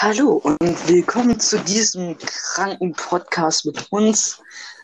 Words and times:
Hallo 0.00 0.34
und 0.44 0.88
willkommen 0.88 1.40
zu 1.40 1.58
diesem 1.58 2.16
kranken 2.18 2.92
Podcast 2.92 3.66
mit 3.66 3.90
uns, 3.90 4.40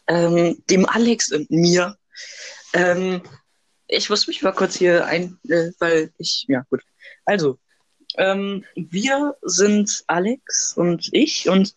ähm, 0.08 0.60
dem 0.68 0.88
Alex 0.88 1.30
und 1.30 1.48
mir. 1.52 1.96
Ähm, 2.72 3.22
ich 3.86 4.10
muss 4.10 4.26
mich 4.26 4.42
mal 4.42 4.50
kurz 4.50 4.74
hier 4.74 5.06
ein, 5.06 5.38
äh, 5.48 5.70
weil 5.78 6.12
ich, 6.18 6.46
ja 6.48 6.64
gut. 6.68 6.82
Also, 7.26 7.60
ähm, 8.16 8.64
wir 8.74 9.36
sind 9.42 10.02
Alex 10.08 10.76
und 10.76 11.08
ich 11.12 11.48
und 11.48 11.76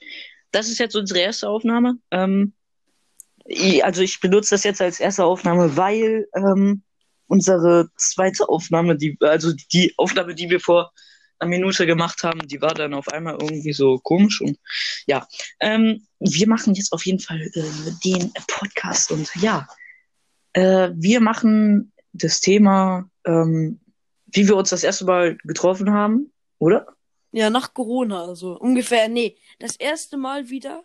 das 0.51 0.67
ist 0.67 0.79
jetzt 0.79 0.95
unsere 0.95 1.19
erste 1.19 1.47
Aufnahme. 1.47 1.99
Ähm, 2.09 2.54
also 3.83 4.01
ich 4.01 4.19
benutze 4.19 4.55
das 4.55 4.63
jetzt 4.63 4.81
als 4.81 4.99
erste 4.99 5.25
Aufnahme, 5.25 5.77
weil 5.77 6.27
ähm, 6.33 6.81
unsere 7.27 7.91
zweite 7.97 8.49
Aufnahme, 8.49 8.97
die, 8.97 9.15
also 9.21 9.54
die 9.71 9.93
Aufnahme, 9.95 10.33
die 10.33 10.49
wir 10.49 10.59
vor 10.59 10.91
Minute 11.45 11.85
gemacht 11.85 12.23
haben, 12.23 12.47
die 12.47 12.61
war 12.61 12.73
dann 12.73 12.93
auf 12.93 13.07
einmal 13.09 13.37
irgendwie 13.39 13.73
so 13.73 14.00
komisch 14.00 14.41
und 14.41 14.57
ja, 15.05 15.27
ähm, 15.60 16.07
wir 16.19 16.47
machen 16.47 16.73
jetzt 16.73 16.93
auf 16.93 17.05
jeden 17.05 17.19
Fall 17.19 17.41
äh, 17.41 17.91
den 18.04 18.32
Podcast 18.47 19.11
und 19.11 19.29
ja, 19.36 19.68
äh, 20.54 20.89
wir 20.96 21.21
machen 21.21 21.91
das 22.13 22.39
Thema, 22.39 23.10
ähm, 23.25 23.79
wie 24.25 24.47
wir 24.47 24.55
uns 24.55 24.69
das 24.69 24.83
erste 24.83 25.05
Mal 25.05 25.37
getroffen 25.43 25.91
haben, 25.91 26.32
oder? 26.57 26.87
Ja, 27.32 27.49
nach 27.49 27.74
Corona, 27.74 28.25
also 28.25 28.57
ungefähr, 28.57 29.07
nee, 29.10 29.38
das 29.60 29.75
erste 29.75 30.18
Mal 30.18 30.49
wieder 30.49 30.83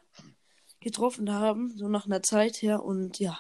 getroffen 0.81 1.33
haben, 1.33 1.71
so 1.77 1.89
nach 1.89 2.07
einer 2.07 2.23
Zeit 2.23 2.61
her 2.61 2.83
und 2.83 3.19
ja, 3.19 3.39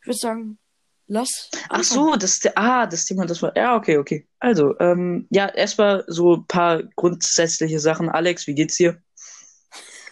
ich 0.00 0.06
würde 0.06 0.18
sagen, 0.18 0.58
lass. 1.06 1.50
Ach 1.68 1.82
so, 1.82 2.16
das, 2.16 2.40
ah, 2.54 2.86
das 2.86 3.04
Thema, 3.04 3.26
das 3.26 3.42
war, 3.42 3.56
ja, 3.56 3.76
okay, 3.76 3.98
okay. 3.98 4.26
Also, 4.38 4.78
ähm, 4.80 5.26
ja, 5.30 5.46
erstmal 5.48 6.04
so 6.06 6.36
ein 6.36 6.46
paar 6.46 6.82
grundsätzliche 6.96 7.80
Sachen. 7.80 8.08
Alex, 8.08 8.46
wie 8.46 8.54
geht's 8.54 8.76
dir? 8.76 9.00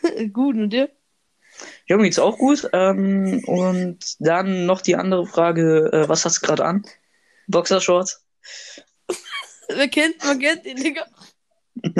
Gut, 0.32 0.56
und 0.56 0.70
dir? 0.70 0.90
Ja, 1.86 1.96
mir 1.96 2.04
geht's 2.04 2.18
auch 2.18 2.38
gut. 2.38 2.68
Ähm, 2.72 3.42
und 3.46 3.98
dann 4.18 4.66
noch 4.66 4.80
die 4.80 4.96
andere 4.96 5.26
Frage, 5.26 5.90
äh, 5.92 6.08
was 6.08 6.24
hast 6.24 6.42
du 6.42 6.46
gerade 6.46 6.64
an? 6.64 6.84
Boxershorts? 7.46 8.24
Wer 9.68 9.88
kennt, 9.88 10.24
man 10.24 10.38
kennt 10.38 10.64
den, 10.64 10.76
Digga. 10.76 11.06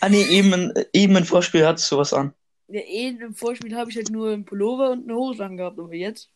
ah 0.00 0.08
nee, 0.08 0.24
eben, 0.24 0.72
eben 0.92 1.16
im 1.16 1.24
Vorspiel 1.24 1.66
hattest 1.66 1.90
du 1.90 1.98
was 1.98 2.12
an. 2.12 2.34
Ja, 2.68 2.80
eh, 2.80 3.08
im 3.08 3.34
Vorspiel 3.34 3.76
habe 3.76 3.90
ich 3.90 3.96
halt 3.96 4.10
nur 4.10 4.32
einen 4.32 4.44
Pullover 4.44 4.90
und 4.90 5.04
eine 5.04 5.14
Hose 5.14 5.44
angehabt, 5.44 5.78
aber 5.78 5.94
jetzt 5.94 6.30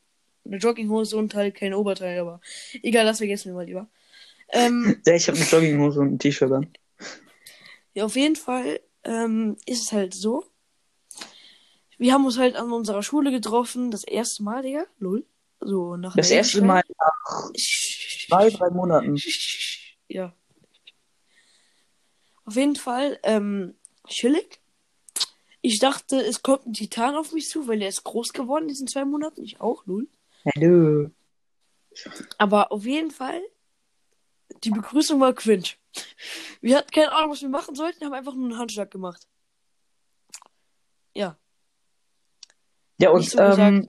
eine 0.49 0.59
Jogginghose 0.59 1.17
und 1.17 1.35
halt 1.35 1.55
kein 1.55 1.75
Oberteil, 1.75 2.19
aber 2.19 2.41
egal, 2.83 3.05
das 3.05 3.19
vergessen 3.19 3.51
wir 3.51 3.55
mal 3.55 3.67
lieber. 3.67 3.89
Ähm, 4.51 5.01
Ja, 5.07 5.15
ich 5.15 5.29
habe 5.29 5.39
eine 5.39 5.47
Jogginghose 5.47 6.01
und 6.01 6.15
ein 6.15 6.19
T-Shirt 6.19 6.51
an. 6.51 6.73
Ja, 7.95 8.05
auf 8.05 8.17
jeden 8.17 8.37
Fall 8.37 8.81
ähm, 9.05 9.57
ist 9.67 9.85
es 9.85 9.93
halt 9.93 10.15
so. 10.15 10.45
Wir 11.99 12.13
haben 12.13 12.25
uns 12.25 12.39
halt 12.39 12.57
an 12.57 12.73
unserer 12.73 13.03
Schule 13.03 13.31
getroffen, 13.31 13.91
das 13.91 14.05
erste 14.05 14.43
Mal, 14.43 14.63
Digga. 14.63 14.87
Lol. 14.99 15.25
So 15.61 15.97
nach 15.97 16.15
Das 16.15 16.31
erste. 16.31 16.63
Mal 16.63 16.83
nach 16.99 17.53
zwei, 18.29 18.51
drei 18.51 18.71
Monaten. 18.71 19.17
Ja. 20.07 20.33
Auf 22.45 22.57
jeden 22.57 22.77
Fall, 22.77 23.19
ähm, 23.25 23.75
chillig. 24.07 24.61
Ich 25.61 25.81
dachte, 25.81 26.17
es 26.17 26.43
kommt 26.43 26.67
ein 26.67 26.73
Titan 26.73 27.17
auf 27.17 27.33
mich 27.33 27.49
zu, 27.49 27.67
weil 27.67 27.83
er 27.83 27.89
ist 27.89 28.05
groß 28.05 28.33
geworden 28.33 28.65
in 28.65 28.69
diesen 28.69 28.87
zwei 28.87 29.05
Monaten. 29.05 29.43
Ich 29.43 29.61
auch, 29.61 29.85
lol. 29.87 30.07
Hallo. 30.45 31.11
Aber 32.39 32.71
auf 32.73 32.85
jeden 32.85 33.11
Fall, 33.11 33.43
die 34.65 34.71
Begrüßung 34.71 35.21
war 35.21 35.33
cringe. 35.35 35.69
Wir 36.61 36.77
hatten 36.77 36.91
keine 36.91 37.13
Ahnung, 37.13 37.33
was 37.33 37.43
wir 37.43 37.49
machen 37.49 37.75
sollten, 37.75 38.05
haben 38.05 38.13
einfach 38.13 38.35
nur 38.35 38.45
einen 38.51 38.59
Handschlag 38.59 38.91
gemacht. 38.91 39.27
Ja. 41.15 41.37
Ja, 43.01 43.11
und 43.11 43.23
so 43.29 43.39
ähm, 43.39 43.51
gesagt, 43.51 43.89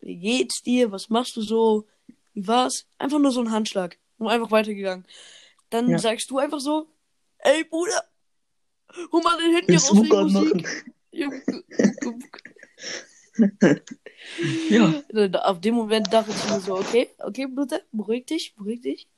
Wie 0.00 0.16
geht's 0.16 0.62
dir? 0.62 0.92
Was 0.92 1.08
machst 1.10 1.36
du 1.36 1.42
so? 1.42 1.86
Wie 2.32 2.46
war's? 2.46 2.86
Einfach 2.98 3.18
nur 3.18 3.32
so 3.32 3.40
ein 3.40 3.50
Handschlag. 3.50 3.98
Und 4.18 4.28
einfach 4.28 4.50
weitergegangen. 4.50 5.06
Dann 5.70 5.88
Ja. 5.90 5.98
sagst 5.98 6.30
du 6.30 6.38
einfach 6.38 6.60
so, 6.60 6.86
ey 7.38 7.64
Bruder, 7.64 8.04
hol 9.10 9.22
mal 9.22 9.36
dein 9.38 9.52
Handy 9.54 9.74
raus 9.74 9.92
Musik. 9.92 10.12
machen? 10.12 10.66
Ja. 14.68 15.02
Dann- 15.12 15.36
Auf 15.36 15.60
dem 15.60 15.74
Moment 15.74 16.12
dachte 16.12 16.30
ich 16.30 16.50
mir 16.50 16.60
so, 16.60 16.76
okay, 16.76 17.08
okay, 17.18 17.46
Bruder, 17.46 17.80
beruhig 17.92 18.26
dich, 18.26 18.54
beruhig 18.56 18.80
dich. 18.82 19.08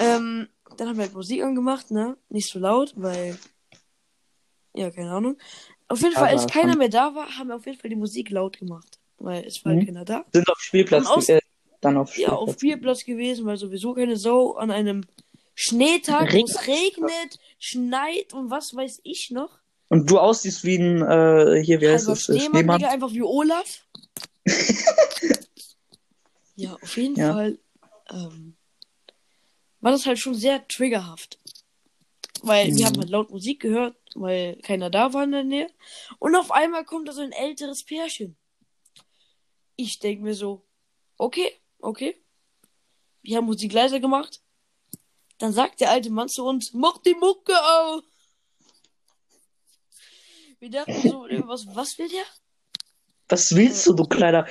Ähm, 0.00 0.48
dann 0.76 0.88
haben 0.88 0.96
wir 0.96 1.04
halt 1.04 1.14
Musik 1.14 1.42
angemacht, 1.42 1.90
ne? 1.90 2.16
Nicht 2.28 2.48
so 2.50 2.58
laut, 2.58 2.92
weil, 2.96 3.38
ja, 4.74 4.90
keine 4.90 5.10
Ahnung. 5.12 5.36
Auf 5.88 6.00
jeden 6.00 6.14
Fall, 6.14 6.28
als 6.28 6.46
keiner 6.46 6.76
mehr 6.76 6.88
da 6.88 7.14
war, 7.14 7.36
haben 7.38 7.48
wir 7.48 7.56
auf 7.56 7.66
jeden 7.66 7.78
Fall 7.78 7.90
die 7.90 7.96
Musik 7.96 8.30
laut 8.30 8.58
gemacht. 8.58 8.98
Weil 9.18 9.44
es 9.44 9.64
war 9.64 9.74
Mhm. 9.74 9.86
keiner 9.86 10.04
da. 10.04 10.24
Sind 10.32 10.48
auf 10.48 10.58
Spielplatz, 10.60 11.06
aus- 11.06 11.28
äh, 11.28 11.40
dann 11.80 11.96
auf 11.96 12.16
Ja, 12.16 12.30
auf 12.30 12.54
Spielplatz. 12.54 12.60
Spielplatz 12.60 13.04
gewesen, 13.04 13.46
weil 13.46 13.56
sowieso 13.56 13.94
keine 13.94 14.16
Sau 14.16 14.54
an 14.54 14.70
einem 14.70 15.02
Schneetag, 15.54 16.32
wo 16.32 16.44
es 16.44 16.66
regnet, 16.66 17.38
schneit 17.58 18.32
und 18.32 18.50
was 18.50 18.74
weiß 18.74 19.00
ich 19.04 19.30
noch. 19.30 19.58
Und 19.92 20.10
du 20.10 20.18
aussiehst 20.18 20.64
wie 20.64 20.76
ein, 20.78 21.02
äh, 21.02 21.62
hier, 21.62 21.82
wie 21.82 21.88
heißt 21.88 22.08
Halber 22.08 22.18
das? 22.18 22.28
Äh, 22.30 22.38
Schneemann, 22.38 22.50
Schneemann. 22.60 22.78
Digga, 22.78 22.90
einfach 22.92 23.12
wie 23.12 23.20
Olaf. 23.22 23.86
ja, 26.56 26.78
auf 26.80 26.96
jeden 26.96 27.14
Ja. 27.16 27.34
Fall 27.34 27.58
ähm, 28.10 28.56
war 29.82 29.92
das 29.92 30.06
halt 30.06 30.18
schon 30.18 30.34
sehr 30.34 30.66
triggerhaft. 30.66 31.38
Weil 32.40 32.68
wir 32.68 32.74
Mhm. 32.74 32.84
haben 32.86 32.98
halt 33.00 33.10
laut 33.10 33.30
Musik 33.30 33.60
gehört, 33.60 33.94
weil 34.14 34.56
keiner 34.62 34.88
da 34.88 35.12
war 35.12 35.24
in 35.24 35.32
der 35.32 35.44
Nähe. 35.44 35.68
Und 36.18 36.34
auf 36.36 36.50
einmal 36.52 36.86
kommt 36.86 37.06
da 37.08 37.12
so 37.12 37.20
ein 37.20 37.32
älteres 37.32 37.84
Pärchen. 37.84 38.38
Ich 39.76 39.98
denke 39.98 40.24
mir 40.24 40.34
so, 40.34 40.64
okay, 41.18 41.52
okay. 41.80 42.16
Wir 43.20 43.36
haben 43.36 43.44
Musik 43.44 43.74
leiser 43.74 44.00
gemacht. 44.00 44.40
Dann 45.36 45.52
sagt 45.52 45.80
der 45.80 45.90
alte 45.90 46.08
Mann 46.08 46.30
zu 46.30 46.46
uns, 46.46 46.72
mach 46.72 46.96
die 47.02 47.14
Mucke 47.14 47.52
auf. 47.62 48.04
Wir 50.62 50.70
dachten 50.70 51.02
so, 51.02 51.26
äh, 51.26 51.42
was, 51.48 51.98
will 51.98 52.08
der? 52.08 52.22
Was 53.28 53.52
willst 53.56 53.84
du, 53.84 53.94
du 53.94 54.04
kleiner? 54.04 54.46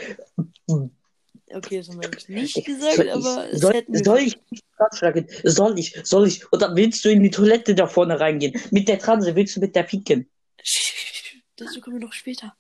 Okay, 0.68 1.78
das 1.78 1.88
haben 1.88 2.02
wir 2.02 2.10
jetzt 2.12 2.28
nicht 2.28 2.66
gesagt, 2.66 3.08
aber 3.08 3.50
es 3.50 3.62
soll, 3.62 3.74
hätten 3.74 3.94
wir. 3.94 4.04
soll 4.04 4.20
ich 4.20 4.38
nicht 4.50 4.66
ratschlagen? 4.78 5.26
Soll 5.46 5.80
ich, 5.80 5.98
soll 6.04 6.28
ich? 6.28 6.52
Oder 6.52 6.76
willst 6.76 7.06
du 7.06 7.10
in 7.10 7.24
die 7.24 7.30
Toilette 7.30 7.76
da 7.76 7.88
vorne 7.88 8.20
reingehen? 8.20 8.60
Mit 8.72 8.90
der 8.90 9.00
Transe 9.00 9.34
willst 9.38 9.56
du 9.56 9.62
mit 9.62 9.74
der 9.74 9.84
pieken? 9.84 10.30
Dazu 11.56 11.80
kommen 11.80 12.02
wir 12.02 12.06
noch 12.06 12.14
später. 12.14 12.58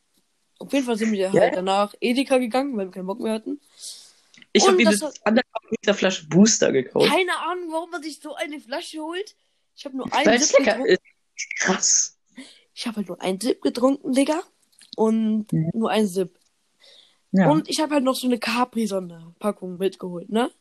Auf 0.60 0.72
jeden 0.72 0.86
Fall 0.86 0.98
sind 0.98 1.12
wir 1.12 1.30
Ja? 1.34 1.42
halt 1.42 1.56
danach 1.58 1.94
Edeka 2.00 2.38
gegangen, 2.38 2.78
weil 2.78 2.88
wir 2.88 2.92
keinen 2.92 3.08
Bock 3.08 3.20
mehr 3.20 3.34
hatten. 3.34 3.60
Ich 4.54 4.66
habe 4.66 4.78
mir 4.78 4.86
das 4.86 5.02
eine 5.02 5.12
anderthalb 5.26 5.72
Liter 5.72 5.94
Flasche 5.94 6.26
Booster 6.28 6.72
gekauft. 6.72 7.10
Keine 7.10 7.38
Ahnung, 7.38 7.70
warum 7.70 7.90
man 7.90 8.02
sich 8.02 8.22
so 8.22 8.34
eine 8.34 8.62
Flasche 8.62 9.00
holt. 9.00 9.36
Ich 9.76 9.84
habe 9.84 9.98
nur 9.98 10.06
einen 10.14 10.26
Weil 10.26 10.40
es 10.40 10.58
lecker 10.58 10.86
ist. 10.86 11.02
Krass. 11.60 12.18
Ich 12.74 12.88
habe 12.88 12.98
halt 12.98 13.08
nur 13.10 13.22
einen 13.22 13.40
Sip 13.40 13.62
getrunken, 13.62 14.14
Digga. 14.14 14.42
Und 14.96 15.52
Mhm. 15.52 15.70
nur 15.74 15.90
einen 15.90 16.08
Sip. 16.08 16.38
Ja, 17.32 17.50
Und 17.50 17.70
ich 17.70 17.80
habe 17.80 17.96
halt 17.96 18.04
noch 18.04 18.16
so 18.16 18.28
eine 18.28 18.40
Capri-Sonderpackung 18.40 19.78
mitgeholt, 19.78 20.30
ne? 20.30 20.52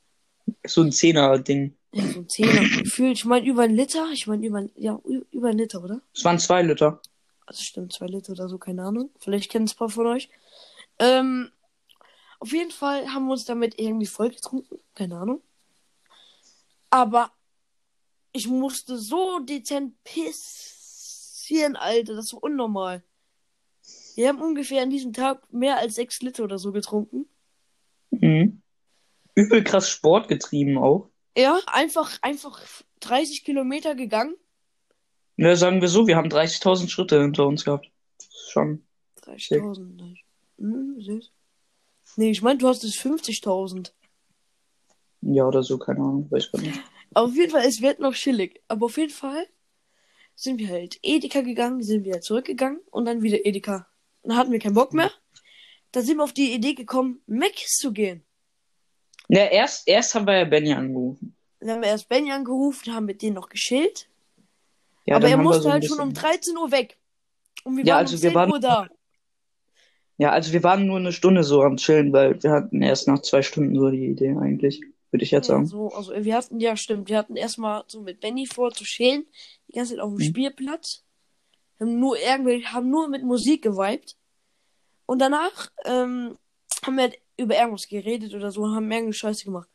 so 0.67 0.83
ein 0.83 0.93
Zehner-Ding. 0.93 1.77
Ja, 1.93 2.07
so 2.09 2.21
ein 2.21 2.29
Zehner 2.29 2.63
gefühlt. 2.85 3.19
Ich 3.19 3.25
meine 3.25 3.47
über 3.47 3.63
einen 3.63 3.75
Liter. 3.75 4.09
Ich 4.13 4.27
meine 4.27 4.47
über, 4.47 4.67
ja, 4.77 4.99
ü- 5.05 5.25
über 5.31 5.49
einen 5.49 5.59
Liter, 5.59 5.83
oder? 5.83 6.01
Es 6.15 6.25
waren 6.25 6.39
zwei 6.39 6.63
Liter. 6.63 7.01
Also 7.47 7.63
stimmt, 7.63 7.93
zwei 7.93 8.07
Liter 8.07 8.33
oder 8.33 8.49
so, 8.49 8.59
keine 8.59 8.85
Ahnung. 8.85 9.11
Vielleicht 9.19 9.51
kennen 9.51 9.65
es 9.65 9.75
ein 9.75 9.79
paar 9.79 9.89
von 9.91 10.07
euch. 10.07 10.29
Ähm, 11.01 11.51
auf 12.39 12.53
jeden 12.53 12.71
Fall 12.71 13.09
haben 13.13 13.27
wir 13.27 13.33
uns 13.33 13.45
damit 13.45 13.79
irgendwie 13.81 14.07
voll 14.07 14.31
getrunken. 14.31 14.79
Keine 14.95 15.19
Ahnung. 15.19 15.43
Aber 16.91 17.33
ich 18.33 18.47
musste 18.47 18.97
so 18.99 19.41
dezent 19.41 20.03
pissieren, 21.51 21.77
Alter. 21.77 22.15
Das 22.15 22.33
war 22.33 22.43
unnormal. 22.43 23.03
Wir 24.15 24.29
haben 24.29 24.41
ungefähr 24.41 24.83
an 24.83 24.91
diesem 24.91 25.13
Tag 25.13 25.53
mehr 25.53 25.79
als 25.79 25.95
sechs 25.95 26.21
Liter 26.21 26.45
oder 26.45 26.59
so 26.59 26.73
getrunken. 26.73 27.27
Mhm. 28.11 28.63
Übel 29.35 29.65
krass 29.65 29.89
Sport 29.89 30.29
getrieben 30.29 30.79
auch. 30.79 31.11
Ja, 31.37 31.61
einfach, 31.67 32.19
einfach 32.23 32.61
30 33.01 33.45
Kilometer 33.45 33.95
gegangen. 33.95 34.35
Ja, 35.37 35.57
sagen 35.57 35.81
wir 35.81 35.89
so, 35.89 36.07
wir 36.07 36.17
haben 36.17 36.29
30.000 36.29 36.89
Schritte 36.89 37.23
hinter 37.23 37.47
uns 37.47 37.65
gehabt. 37.65 37.91
Schon. 38.51 38.85
30.000. 39.23 40.17
Hm, 40.59 41.01
süß. 41.01 41.33
Nee, 42.17 42.31
ich 42.31 42.43
meine, 42.43 42.59
du 42.59 42.69
hast 42.69 42.85
es 42.85 42.97
50.000. 42.97 43.93
Ja, 45.23 45.47
oder 45.47 45.63
so, 45.63 45.79
keine 45.79 46.01
Ahnung, 46.01 46.31
weiß 46.31 46.53
gar 46.53 46.61
nicht. 46.61 46.81
Auf 47.15 47.35
jeden 47.35 47.51
Fall, 47.51 47.65
es 47.67 47.81
wird 47.81 48.01
noch 48.01 48.15
chillig. 48.15 48.61
Aber 48.69 48.87
auf 48.87 48.97
jeden 48.99 49.13
Fall 49.13 49.47
sind 50.41 50.59
wir 50.59 50.69
halt 50.71 50.99
Edeka 51.03 51.43
gegangen, 51.43 51.83
sind 51.83 52.05
wir 52.05 52.21
zurückgegangen 52.21 52.81
und 52.91 53.05
dann 53.05 53.23
wieder 53.23 53.45
Edeka. 53.45 53.87
Dann 54.23 54.37
hatten 54.37 54.53
wir 54.53 54.59
keinen 54.59 54.75
Bock 54.75 54.95
mehr. 54.95 55.11
Dann 55.93 56.05
sind 56.05 56.17
wir 56.19 56.25
auf 56.25 56.33
die 56.33 56.53
Idee 56.55 56.75
gekommen, 56.75 57.21
Mc's 57.27 57.77
zu 57.77 57.93
gehen. 57.93 58.23
Ja, 59.29 59.45
erst, 59.45 59.87
erst 59.87 60.15
haben 60.15 60.27
wir 60.27 60.39
ja 60.39 60.45
Benny 60.45 60.73
angerufen. 60.73 61.35
Dann 61.61 61.71
haben 61.71 61.83
wir 61.83 61.89
erst 61.89 62.09
Benny 62.09 62.33
angerufen, 62.33 62.95
haben 62.95 63.07
mit 63.07 63.23
denen 63.23 63.35
noch 63.35 63.49
geschillt. 63.49 64.09
Ja, 65.05 65.17
aber 65.17 65.29
er 65.29 65.37
musste 65.37 65.63
so 65.65 65.73
halt 65.73 65.85
schon 65.85 66.01
um 66.01 66.11
bisschen- 66.11 66.31
13 66.31 66.57
Uhr 66.57 66.71
weg. 66.71 66.97
Und 67.65 67.77
wir 67.77 67.85
Ja, 67.85 67.95
waren 67.97 68.01
also 68.07 68.17
um 68.17 68.23
wir 68.23 68.29
10 68.31 68.35
waren- 68.35 68.53
Uhr 68.53 68.61
da. 68.61 68.89
Ja, 70.19 70.31
also 70.33 70.53
wir 70.53 70.63
waren 70.63 70.87
nur 70.87 70.99
eine 70.99 71.13
Stunde 71.13 71.45
so 71.45 71.63
am 71.63 71.77
Chillen, 71.77 72.13
weil 72.13 72.43
wir 72.43 72.51
hatten 72.51 72.83
erst 72.83 73.09
nach 73.09 73.21
zwei 73.23 73.43
Stunden 73.43 73.75
so 73.79 73.89
die 73.91 74.07
Idee 74.07 74.37
eigentlich, 74.39 74.83
würde 75.11 75.25
ich 75.25 75.31
jetzt 75.31 75.49
Ja, 75.49 75.55
sagen. 75.55 75.67
so, 75.67 75.89
also 75.89 76.13
wir 76.15 76.35
hatten, 76.37 76.61
ja 76.61 76.77
stimmt, 76.77 77.09
wir 77.09 77.17
hatten 77.17 77.37
erstmal 77.37 77.85
so 77.87 78.03
mit 78.03 78.21
Benny 78.21 78.47
vor 78.47 78.71
zu 78.73 78.85
chillen, 78.85 79.27
die 79.71 79.77
ganze 79.77 79.95
Zeit 79.95 80.01
auf 80.01 80.11
dem 80.11 80.19
Mhm. 80.19 80.29
Spielplatz. 80.31 81.05
Haben 81.79 81.99
nur 81.99 82.19
irgendwie, 82.19 82.67
haben 82.67 82.91
nur 82.91 83.09
mit 83.09 83.23
Musik 83.23 83.63
geweibt. 83.63 84.17
Und 85.07 85.19
danach 85.21 85.71
ähm, 85.85 86.37
haben 86.85 86.97
wir 86.97 87.03
halt 87.05 87.19
über 87.37 87.57
irgendwas 87.57 87.89
geredet 87.89 88.35
oder 88.35 88.51
so, 88.53 88.67
haben 88.67 88.91
irgendeine 88.91 89.13
Scheiße 89.15 89.45
gemacht. 89.45 89.69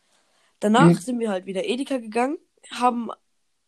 Danach 0.59 0.87
Mhm. 0.87 0.93
sind 0.95 1.19
wir 1.19 1.29
halt 1.29 1.45
wieder 1.45 1.65
Edeka 1.65 1.97
gegangen, 1.97 2.37
haben, 2.71 3.09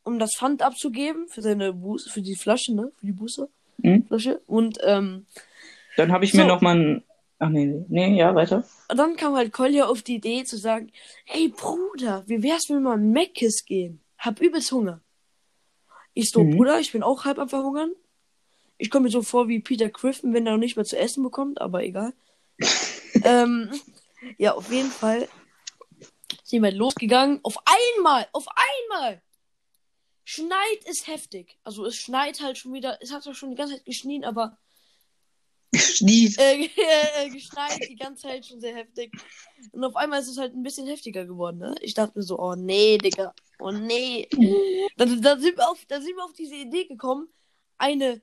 um 0.04 0.20
das 0.20 0.36
Pfand 0.36 0.62
abzugeben 0.62 1.28
für 1.28 1.42
seine 1.42 1.74
Buße, 1.74 2.10
für 2.10 2.22
die 2.22 2.36
Flasche, 2.36 2.74
ne? 2.74 2.92
Für 2.98 3.06
die 3.06 3.12
Buße. 3.12 3.50
Mhm. 3.78 4.06
Flasche. 4.08 4.42
Und 4.48 4.78
ähm, 4.84 5.26
Dann 5.98 6.12
habe 6.12 6.26
ich 6.26 6.34
mir 6.34 6.44
So. 6.44 6.48
noch 6.48 6.62
mal 6.62 6.78
ein... 6.78 7.04
Ach 7.40 7.50
nee, 7.50 7.66
nee, 7.66 7.86
nee, 8.10 8.18
ja, 8.18 8.34
weiter. 8.34 8.64
Und 8.90 8.98
dann 8.98 9.16
kam 9.16 9.36
halt 9.36 9.52
Kolja 9.54 9.86
auf 9.86 10.02
die 10.02 10.16
Idee 10.16 10.44
zu 10.44 10.58
sagen, 10.58 10.92
hey 11.26 11.50
Bruder, 11.50 12.24
wie 12.26 12.42
wär's, 12.42 12.68
wenn 12.70 12.78
wir 12.78 12.90
mal 12.90 12.98
in 13.00 13.12
Meckes 13.12 13.64
gehen? 13.66 14.02
Hab 14.18 14.40
übelst 14.42 14.72
Hunger. 14.72 15.02
Ich 16.18 16.32
so, 16.32 16.44
Mhm. 16.44 16.58
Bruder, 16.58 16.80
ich 16.80 16.92
bin 16.92 17.04
auch 17.04 17.26
halb 17.26 17.38
am 17.38 17.48
Verhungern. 17.48 17.92
Ich 18.80 18.90
komme 18.90 19.04
mir 19.04 19.12
so 19.12 19.22
vor 19.22 19.48
wie 19.48 19.60
Peter 19.60 19.88
Griffin, 19.88 20.34
wenn 20.34 20.48
er 20.48 20.54
noch 20.54 20.60
nicht 20.60 20.76
mehr 20.76 20.86
zu 20.86 20.98
essen 20.98 21.22
bekommt, 21.22 21.62
aber 21.62 21.84
egal. 21.84 22.14
ähm, 23.24 23.72
ja, 24.40 24.56
auf 24.56 24.72
jeden 24.72 24.90
Fall 24.90 25.28
sind 26.44 26.64
wir 26.64 26.72
losgegangen. 26.72 27.40
Auf 27.44 27.58
einmal, 27.66 28.28
auf 28.32 28.48
einmal 28.48 29.22
schneit 30.24 30.80
es 30.86 31.06
heftig. 31.06 31.60
Also 31.64 31.86
es 31.86 31.96
schneit 31.96 32.42
halt 32.42 32.58
schon 32.58 32.74
wieder, 32.74 32.98
es 33.00 33.12
hat 33.12 33.24
doch 33.28 33.36
schon 33.36 33.52
die 33.52 33.56
ganze 33.56 33.76
Zeit 33.76 33.86
geschnien, 33.86 34.26
aber 34.26 34.58
Schnief. 35.76 36.38
äh, 36.38 36.64
äh, 36.66 37.30
geschneit 37.30 37.80
die 37.90 37.96
ganze 37.96 38.24
Zeit 38.24 38.46
schon 38.46 38.62
sehr 38.62 38.76
heftig. 38.76 39.12
Und 39.72 39.84
auf 39.84 39.96
einmal 39.96 40.20
ist 40.22 40.30
es 40.30 40.38
halt 40.38 40.54
ein 40.54 40.64
bisschen 40.64 40.88
heftiger 40.88 41.26
geworden, 41.26 41.58
ne? 41.58 41.76
Ich 41.82 41.94
dachte 41.94 42.18
mir 42.18 42.24
so, 42.24 42.40
oh 42.40 42.56
nee, 42.56 42.98
Digga, 42.98 43.34
oh 43.60 43.72
nee. 43.72 44.28
Dann, 44.98 45.22
dann, 45.22 45.42
sind 45.42 45.58
wir 45.58 45.70
auf, 45.70 45.80
dann 45.88 46.02
sind 46.02 46.16
wir 46.16 46.24
auf 46.24 46.34
diese 46.34 46.56
Idee 46.56 46.86
gekommen, 46.86 47.28
eine, 47.78 48.22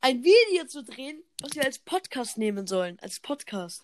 ein 0.00 0.22
Video 0.22 0.66
zu 0.66 0.82
drehen, 0.82 1.22
was 1.40 1.54
wir 1.54 1.64
als 1.64 1.78
Podcast 1.78 2.38
nehmen 2.38 2.66
sollen. 2.66 2.98
Als 3.00 3.20
Podcast. 3.20 3.82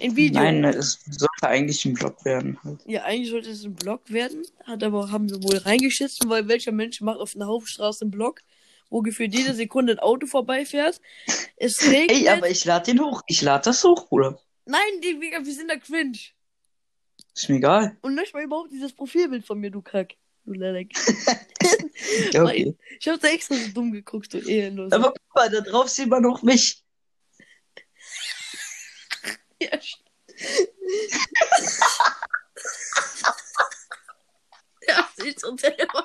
Ein 0.00 0.14
Video. 0.14 0.40
Nein, 0.40 0.64
es 0.64 1.00
sollte 1.04 1.48
eigentlich 1.48 1.84
ein 1.84 1.94
Blog 1.94 2.24
werden. 2.24 2.58
Halt. 2.62 2.80
Ja, 2.86 3.04
eigentlich 3.04 3.30
sollte 3.30 3.50
es 3.50 3.64
ein 3.64 3.74
Blog 3.74 4.02
werden, 4.10 4.42
hat 4.64 4.82
aber, 4.82 5.10
haben 5.10 5.28
wir 5.30 5.42
wohl 5.42 5.58
reingeschissen, 5.58 6.28
weil 6.28 6.48
welcher 6.48 6.72
Mensch 6.72 7.00
macht 7.00 7.18
auf 7.18 7.34
einer 7.34 7.46
Hauptstraße 7.46 8.02
einen 8.02 8.10
Blog, 8.10 8.42
wo 8.90 9.02
gefühlt 9.02 9.34
jede 9.34 9.54
Sekunde 9.54 9.94
ein 9.94 9.98
Auto 9.98 10.26
vorbeifährt. 10.26 11.00
Es 11.56 11.82
regnet. 11.90 12.10
Ey, 12.10 12.28
aber 12.28 12.50
ich 12.50 12.64
lade 12.64 12.92
den 12.92 13.00
hoch. 13.00 13.22
Ich 13.26 13.42
lade 13.42 13.64
das 13.64 13.82
hoch, 13.84 14.08
Bruder. 14.08 14.40
Nein, 14.64 15.00
Digga, 15.02 15.44
wir 15.44 15.54
sind 15.54 15.68
da 15.70 15.76
cringe. 15.76 16.18
Ist 17.34 17.48
mir 17.48 17.56
egal. 17.56 17.96
Und 18.02 18.16
lösch 18.16 18.32
mal 18.32 18.42
überhaupt 18.42 18.72
dieses 18.72 18.92
Profilbild 18.92 19.46
von 19.46 19.58
mir, 19.58 19.70
du 19.70 19.80
Kack. 19.82 20.14
Du 20.44 20.52
Lelek. 20.52 20.92
Ja, 22.32 22.44
okay. 22.44 22.74
Ich 22.98 23.08
hab 23.08 23.20
da 23.20 23.28
extra 23.28 23.54
so 23.56 23.68
dumm 23.68 23.92
geguckt, 23.92 24.32
du 24.32 24.38
ehrenlos. 24.38 24.92
Aber 24.92 25.12
guck 25.12 25.34
mal, 25.34 25.50
da 25.50 25.60
drauf 25.60 25.88
sieht 25.88 26.08
man 26.08 26.22
noch 26.22 26.42
mich. 26.42 26.82
Ja, 29.60 29.70
ja, 34.86 35.08
sieht 35.16 35.40
so 35.40 35.56
selber. 35.56 36.04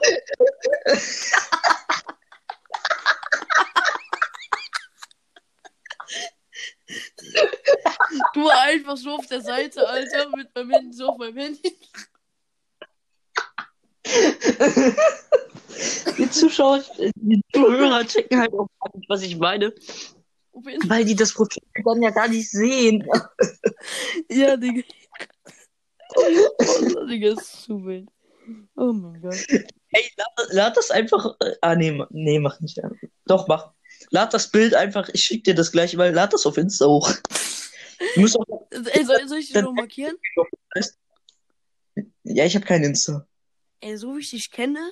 Du 8.34 8.48
einfach 8.50 8.98
so 8.98 9.12
auf 9.16 9.26
der 9.28 9.42
Seite, 9.42 9.88
Alter, 9.88 10.30
mit 10.36 10.54
meinem 10.56 10.72
Handy, 10.72 10.96
so 10.96 11.08
auf 11.10 11.18
meinem 11.18 11.38
Handy. 11.38 11.78
Die 16.18 16.30
Zuschauer, 16.30 16.84
die 17.16 17.42
Zuhörer 17.54 18.06
checken 18.06 18.40
halt 18.40 18.54
auch 18.54 18.68
gar 18.80 18.96
nicht, 18.96 19.10
was 19.10 19.22
ich 19.24 19.38
meine, 19.38 19.74
weil 20.88 21.06
die 21.06 21.16
das 21.16 21.34
Profil 21.34 21.64
dann 21.84 22.02
ja 22.02 22.10
gar 22.12 22.28
nicht 22.28 22.50
sehen. 22.50 23.08
Ja, 24.30 24.56
Digga. 24.56 24.84
Oh, 26.16 27.06
Digga, 27.06 27.34
ist 27.34 27.64
zu 27.64 27.84
wild. 27.86 28.08
Oh 28.76 28.92
mein 28.94 29.22
Gott. 29.22 29.36
Ey, 29.50 30.12
lad, 30.18 30.48
lad 30.52 30.78
das 30.78 30.92
einfach. 30.92 31.36
äh, 31.40 31.54
Ah, 31.62 31.76
nee, 31.76 32.00
nee, 32.12 32.40
mach 32.40 32.60
nicht. 32.60 32.78
Ja. 32.78 32.90
Doch, 33.26 33.48
mach. 33.48 33.72
Lad 34.12 34.34
das 34.34 34.52
Bild 34.52 34.76
einfach. 34.76 35.10
Ich 35.14 35.24
schick 35.24 35.44
dir 35.44 35.56
das 35.56 35.72
gleich, 35.72 35.98
weil 35.98 36.14
lad 36.14 36.34
das 36.34 36.46
auf 36.46 36.58
Insta 36.58 36.86
hoch. 36.86 37.10
Du 38.16 38.22
musst 38.22 38.38
auch, 38.38 38.68
Ey, 38.72 39.04
soll, 39.06 39.28
soll 39.28 39.38
ich 39.40 39.48
dich 39.52 39.62
noch 39.62 39.74
markieren? 39.74 40.16
ja, 42.24 42.46
ich 42.46 42.56
habe 42.56 42.66
kein 42.66 42.84
Insta. 42.84 43.28
Ey, 43.82 43.98
so 43.98 44.16
wie 44.16 44.22
ich 44.22 44.30
dich 44.32 44.50
kenne, 44.52 44.92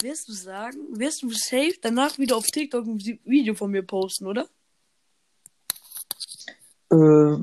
wirst 0.00 0.28
du 0.28 0.32
sagen, 0.32 0.78
wirst 0.98 1.22
du 1.22 1.30
safe 1.30 1.74
danach 1.80 2.18
wieder 2.18 2.36
auf 2.36 2.46
TikTok 2.46 2.86
ein 2.86 2.98
Vi- 2.98 3.20
Video 3.24 3.54
von 3.54 3.70
mir 3.70 3.82
posten, 3.82 4.26
oder? 4.26 4.48
Äh, 6.90 6.94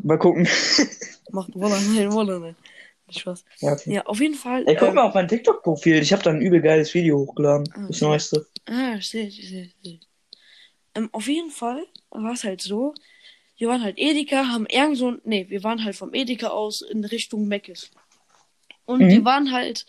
mal 0.04 0.18
gucken. 0.20 0.48
Macht 1.32 1.54
Woller, 1.56 1.80
nein, 1.82 2.12
Woller, 2.12 2.40
nein. 2.40 2.56
Spaß. 3.10 3.44
Ja, 3.62 3.74
okay. 3.74 3.94
Ja, 3.94 4.06
auf 4.06 4.20
jeden 4.20 4.36
Fall. 4.36 4.64
Ey, 4.68 4.76
guck 4.76 4.90
ähm, 4.90 4.96
mal 4.96 5.04
auf 5.08 5.16
mein 5.16 5.28
TikTok-Profil. 5.28 5.96
Ich 6.02 6.12
habe 6.14 6.22
da 6.22 6.30
ein 6.30 6.42
übel 6.42 6.62
geiles 6.62 6.94
Video 6.94 7.18
hochgeladen. 7.20 7.68
Ah, 7.74 7.88
Das 7.88 7.98
okay. 7.98 8.06
neueste. 8.06 8.48
Ah, 8.68 8.96
ich 9.00 9.08
sehe, 9.10 9.28
ich 9.28 9.50
sehe, 9.50 9.64
ich 9.66 9.76
sehe. 9.82 10.00
Ähm, 10.96 11.10
auf 11.12 11.28
jeden 11.28 11.50
Fall 11.50 11.86
war 12.12 12.34
es 12.34 12.44
halt 12.44 12.62
so, 12.62 12.94
wir 13.60 13.68
waren 13.68 13.84
halt 13.84 13.98
Edeka, 14.00 14.48
haben 14.48 14.66
irgend 14.66 14.98
so 14.98 15.12
ein, 15.12 15.22
nee, 15.26 15.48
wir 15.50 15.64
waren 15.64 15.84
halt 15.84 15.96
vom 15.96 16.14
Edeka 16.14 16.48
aus 16.48 16.82
in 16.82 17.06
Richtung 17.06 17.48
Meckes. 17.48 17.92
Und 18.86 19.02
Mhm. 19.02 19.10
wir 19.10 19.26
waren 19.26 19.52
halt, 19.52 19.86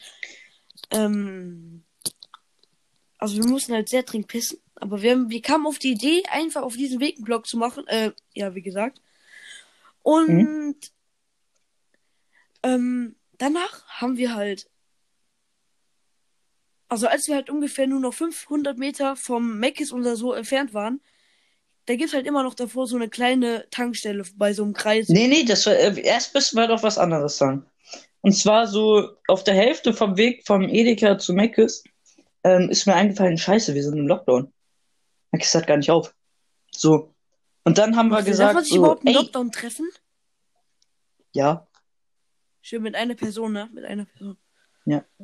ähm, 0.90 1.84
also 3.16 3.36
wir 3.36 3.44
mussten 3.48 3.72
halt 3.72 3.88
sehr 3.88 4.02
dringend 4.02 4.28
pissen, 4.28 4.58
aber 4.74 5.00
wir, 5.02 5.12
haben- 5.12 5.30
wir 5.30 5.40
kamen 5.40 5.66
auf 5.66 5.78
die 5.78 5.92
Idee, 5.92 6.22
einfach 6.30 6.62
auf 6.62 6.76
diesen 6.76 7.00
Weg 7.00 7.16
einen 7.16 7.24
Blog 7.24 7.46
zu 7.46 7.56
machen, 7.56 7.86
äh, 7.86 8.12
ja, 8.34 8.54
wie 8.54 8.62
gesagt. 8.62 9.00
Und, 10.02 10.76
ähm, 12.62 13.14
danach 13.38 13.86
haben 13.88 14.16
wir 14.16 14.34
halt 14.34 14.68
also 16.88 17.06
als 17.06 17.28
wir 17.28 17.36
halt 17.36 17.50
ungefähr 17.50 17.86
nur 17.86 18.00
noch 18.00 18.12
500 18.14 18.76
Meter 18.76 19.14
vom 19.14 19.60
Meckes 19.60 19.92
oder 19.92 20.16
so 20.16 20.32
entfernt 20.32 20.74
waren, 20.74 21.00
da 21.86 21.96
gibt's 21.96 22.14
halt 22.14 22.26
immer 22.26 22.42
noch 22.42 22.54
davor 22.54 22.86
so 22.86 22.96
eine 22.96 23.08
kleine 23.08 23.66
Tankstelle 23.70 24.24
bei 24.36 24.52
so 24.52 24.62
einem 24.62 24.72
Kreis. 24.72 25.08
Nee, 25.08 25.28
nee, 25.28 25.44
das 25.44 25.66
war, 25.66 25.74
äh, 25.74 26.00
erst 26.00 26.34
müssen 26.34 26.56
wir 26.56 26.68
doch 26.68 26.82
was 26.82 26.98
anderes 26.98 27.36
sagen. 27.36 27.64
Und 28.20 28.32
zwar 28.32 28.66
so 28.66 29.10
auf 29.28 29.44
der 29.44 29.54
Hälfte 29.54 29.92
vom 29.92 30.16
Weg 30.16 30.46
vom 30.46 30.62
Edeka 30.68 31.18
zu 31.18 31.32
Meckes 31.32 31.84
ähm, 32.44 32.68
ist 32.70 32.86
mir 32.86 32.94
eingefallen, 32.94 33.38
scheiße, 33.38 33.74
wir 33.74 33.82
sind 33.82 33.98
im 33.98 34.06
Lockdown. 34.06 34.52
Meckes 35.32 35.54
hat 35.54 35.66
gar 35.66 35.76
nicht 35.78 35.90
auf. 35.90 36.14
So. 36.70 37.14
Und 37.64 37.78
dann 37.78 37.96
haben 37.96 38.08
wir 38.08 38.16
Darf 38.18 38.26
gesagt, 38.26 38.54
man 38.54 38.64
sich 38.64 38.72
so, 38.72 38.78
überhaupt 38.78 39.06
ey, 39.06 39.14
Lockdown 39.14 39.50
treffen? 39.52 39.88
ja, 41.32 41.66
Schön 42.62 42.82
mit 42.82 42.94
einer 42.94 43.14
Person, 43.14 43.52
ne? 43.52 43.68
Mit 43.72 43.84
einer 43.84 44.04
Person. 44.04 44.36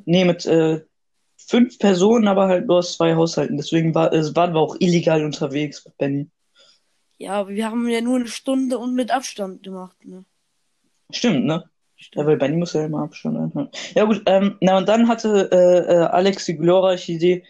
nee, 0.05 0.25
mit 0.25 0.45
äh, 0.45 0.83
fünf 1.37 1.77
Personen, 1.77 2.27
aber 2.27 2.47
halt 2.47 2.67
nur 2.67 2.79
aus 2.79 2.95
zwei 2.97 3.15
Haushalten. 3.15 3.57
Deswegen 3.57 3.93
war, 3.93 4.11
äh, 4.11 4.35
waren 4.35 4.53
wir 4.53 4.59
auch 4.59 4.75
illegal 4.79 5.23
unterwegs 5.23 5.85
mit 5.85 5.97
Benny. 5.97 6.29
Ja, 7.17 7.33
aber 7.33 7.49
wir 7.49 7.65
haben 7.65 7.87
ja 7.89 8.01
nur 8.01 8.17
eine 8.17 8.27
Stunde 8.27 8.77
und 8.77 8.93
mit 8.93 9.11
Abstand 9.11 9.63
gemacht, 9.63 9.97
ne? 10.05 10.23
Stimmt, 11.11 11.45
ne? 11.45 11.63
Ja, 11.63 11.69
Stimmt. 11.95 12.27
weil 12.27 12.37
Benny 12.37 12.57
muss 12.57 12.73
ja 12.73 12.85
immer 12.85 13.03
Abstand 13.03 13.37
einhalten. 13.37 13.71
Ja 13.95 14.03
gut, 14.03 14.21
ähm, 14.27 14.57
na 14.61 14.77
und 14.77 14.87
dann 14.87 15.07
hatte 15.07 15.49
äh, 15.51 15.93
äh, 15.93 16.05
Alex 16.05 16.45
die 16.45 16.57
glorreiche 16.57 17.13
Idee, 17.13 17.43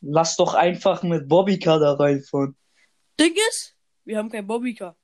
lass 0.00 0.36
doch 0.36 0.54
einfach 0.54 1.02
mit 1.02 1.28
Bobbycar 1.28 1.80
da 1.80 1.94
reinfahren. 1.94 2.54
Ding 3.18 3.34
ist, 3.50 3.74
wir 4.04 4.18
haben 4.18 4.30
kein 4.30 4.46
Bobbycar. 4.46 4.96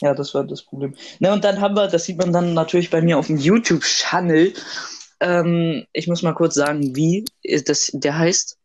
Ja, 0.00 0.14
das 0.14 0.32
war 0.34 0.44
das 0.44 0.62
Problem. 0.62 0.94
Na 1.18 1.32
und 1.32 1.42
dann 1.42 1.60
haben 1.60 1.74
wir, 1.74 1.88
das 1.88 2.04
sieht 2.04 2.18
man 2.18 2.32
dann 2.32 2.54
natürlich 2.54 2.90
bei 2.90 3.02
mir 3.02 3.18
auf 3.18 3.26
dem 3.26 3.38
YouTube-Channel. 3.38 4.52
Ähm, 5.20 5.84
ich 5.92 6.06
muss 6.06 6.22
mal 6.22 6.34
kurz 6.34 6.54
sagen, 6.54 6.94
wie 6.94 7.24
das, 7.64 7.90
der 7.92 8.16
heißt 8.16 8.56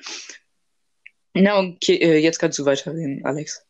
Na, 1.35 1.61
okay, 1.61 1.97
äh, 1.97 2.19
jetzt 2.19 2.39
kannst 2.39 2.59
du 2.59 2.67
weiterreden, 2.67 3.25
Alex. 3.25 3.65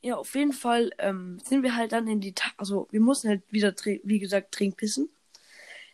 Ja, 0.00 0.16
auf 0.16 0.34
jeden 0.34 0.52
Fall 0.52 0.90
ähm, 0.98 1.38
sind 1.44 1.62
wir 1.62 1.76
halt 1.76 1.92
dann 1.92 2.08
in 2.08 2.20
die, 2.20 2.34
Ta 2.34 2.50
also 2.56 2.88
wir 2.90 3.00
mussten 3.00 3.28
halt 3.28 3.42
wieder, 3.50 3.74
wie 4.04 4.18
gesagt, 4.18 4.52
trinkpissen. 4.52 5.08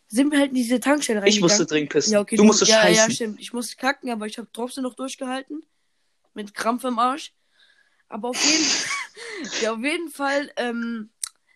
Sind 0.07 0.31
wir 0.31 0.39
halt 0.39 0.49
in 0.49 0.55
diese 0.55 0.79
Tankstelle 0.79 1.19
Ich 1.19 1.23
reingegangen. 1.23 1.41
musste 1.43 1.65
dringend 1.65 1.91
pissen. 1.91 2.13
Ja, 2.13 2.21
okay, 2.21 2.35
du 2.35 2.43
musstest 2.43 2.71
ja, 2.71 2.81
scheißen. 2.81 3.09
ja, 3.09 3.13
stimmt. 3.13 3.39
Ich 3.39 3.53
musste 3.53 3.75
kacken, 3.75 4.09
aber 4.09 4.25
ich 4.25 4.37
habe 4.37 4.47
trotzdem 4.51 4.83
noch 4.83 4.95
durchgehalten. 4.95 5.61
Mit 6.33 6.55
Krampf 6.55 6.83
im 6.83 6.97
Arsch. 6.97 7.33
Aber 8.09 8.29
auf 8.29 8.43
jeden, 8.43 8.65
ja, 9.61 9.73
auf 9.73 9.79
jeden 9.79 10.09
Fall 10.09 10.51
ähm, 10.57 11.09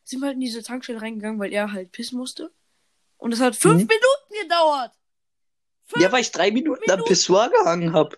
sind 0.04 0.20
wir 0.22 0.28
halt 0.28 0.36
in 0.36 0.42
diese 0.42 0.64
Tankstelle 0.64 1.02
reingegangen, 1.02 1.40
weil 1.40 1.52
er 1.52 1.72
halt 1.72 1.92
pissen 1.92 2.18
musste. 2.18 2.52
Und 3.18 3.34
es 3.34 3.40
hat 3.40 3.56
fünf 3.56 3.82
Mhm. 3.82 3.88
Minuten 3.88 4.44
gedauert. 4.44 4.94
Fünf 5.86 6.04
Ja, 6.04 6.12
weil 6.12 6.22
ich 6.22 6.32
drei 6.32 6.52
Minuten 6.52 6.82
am 6.90 6.96
Minuten. 6.98 7.08
Pissoir 7.10 7.50
gehangen 7.50 7.94
hab. 7.94 8.18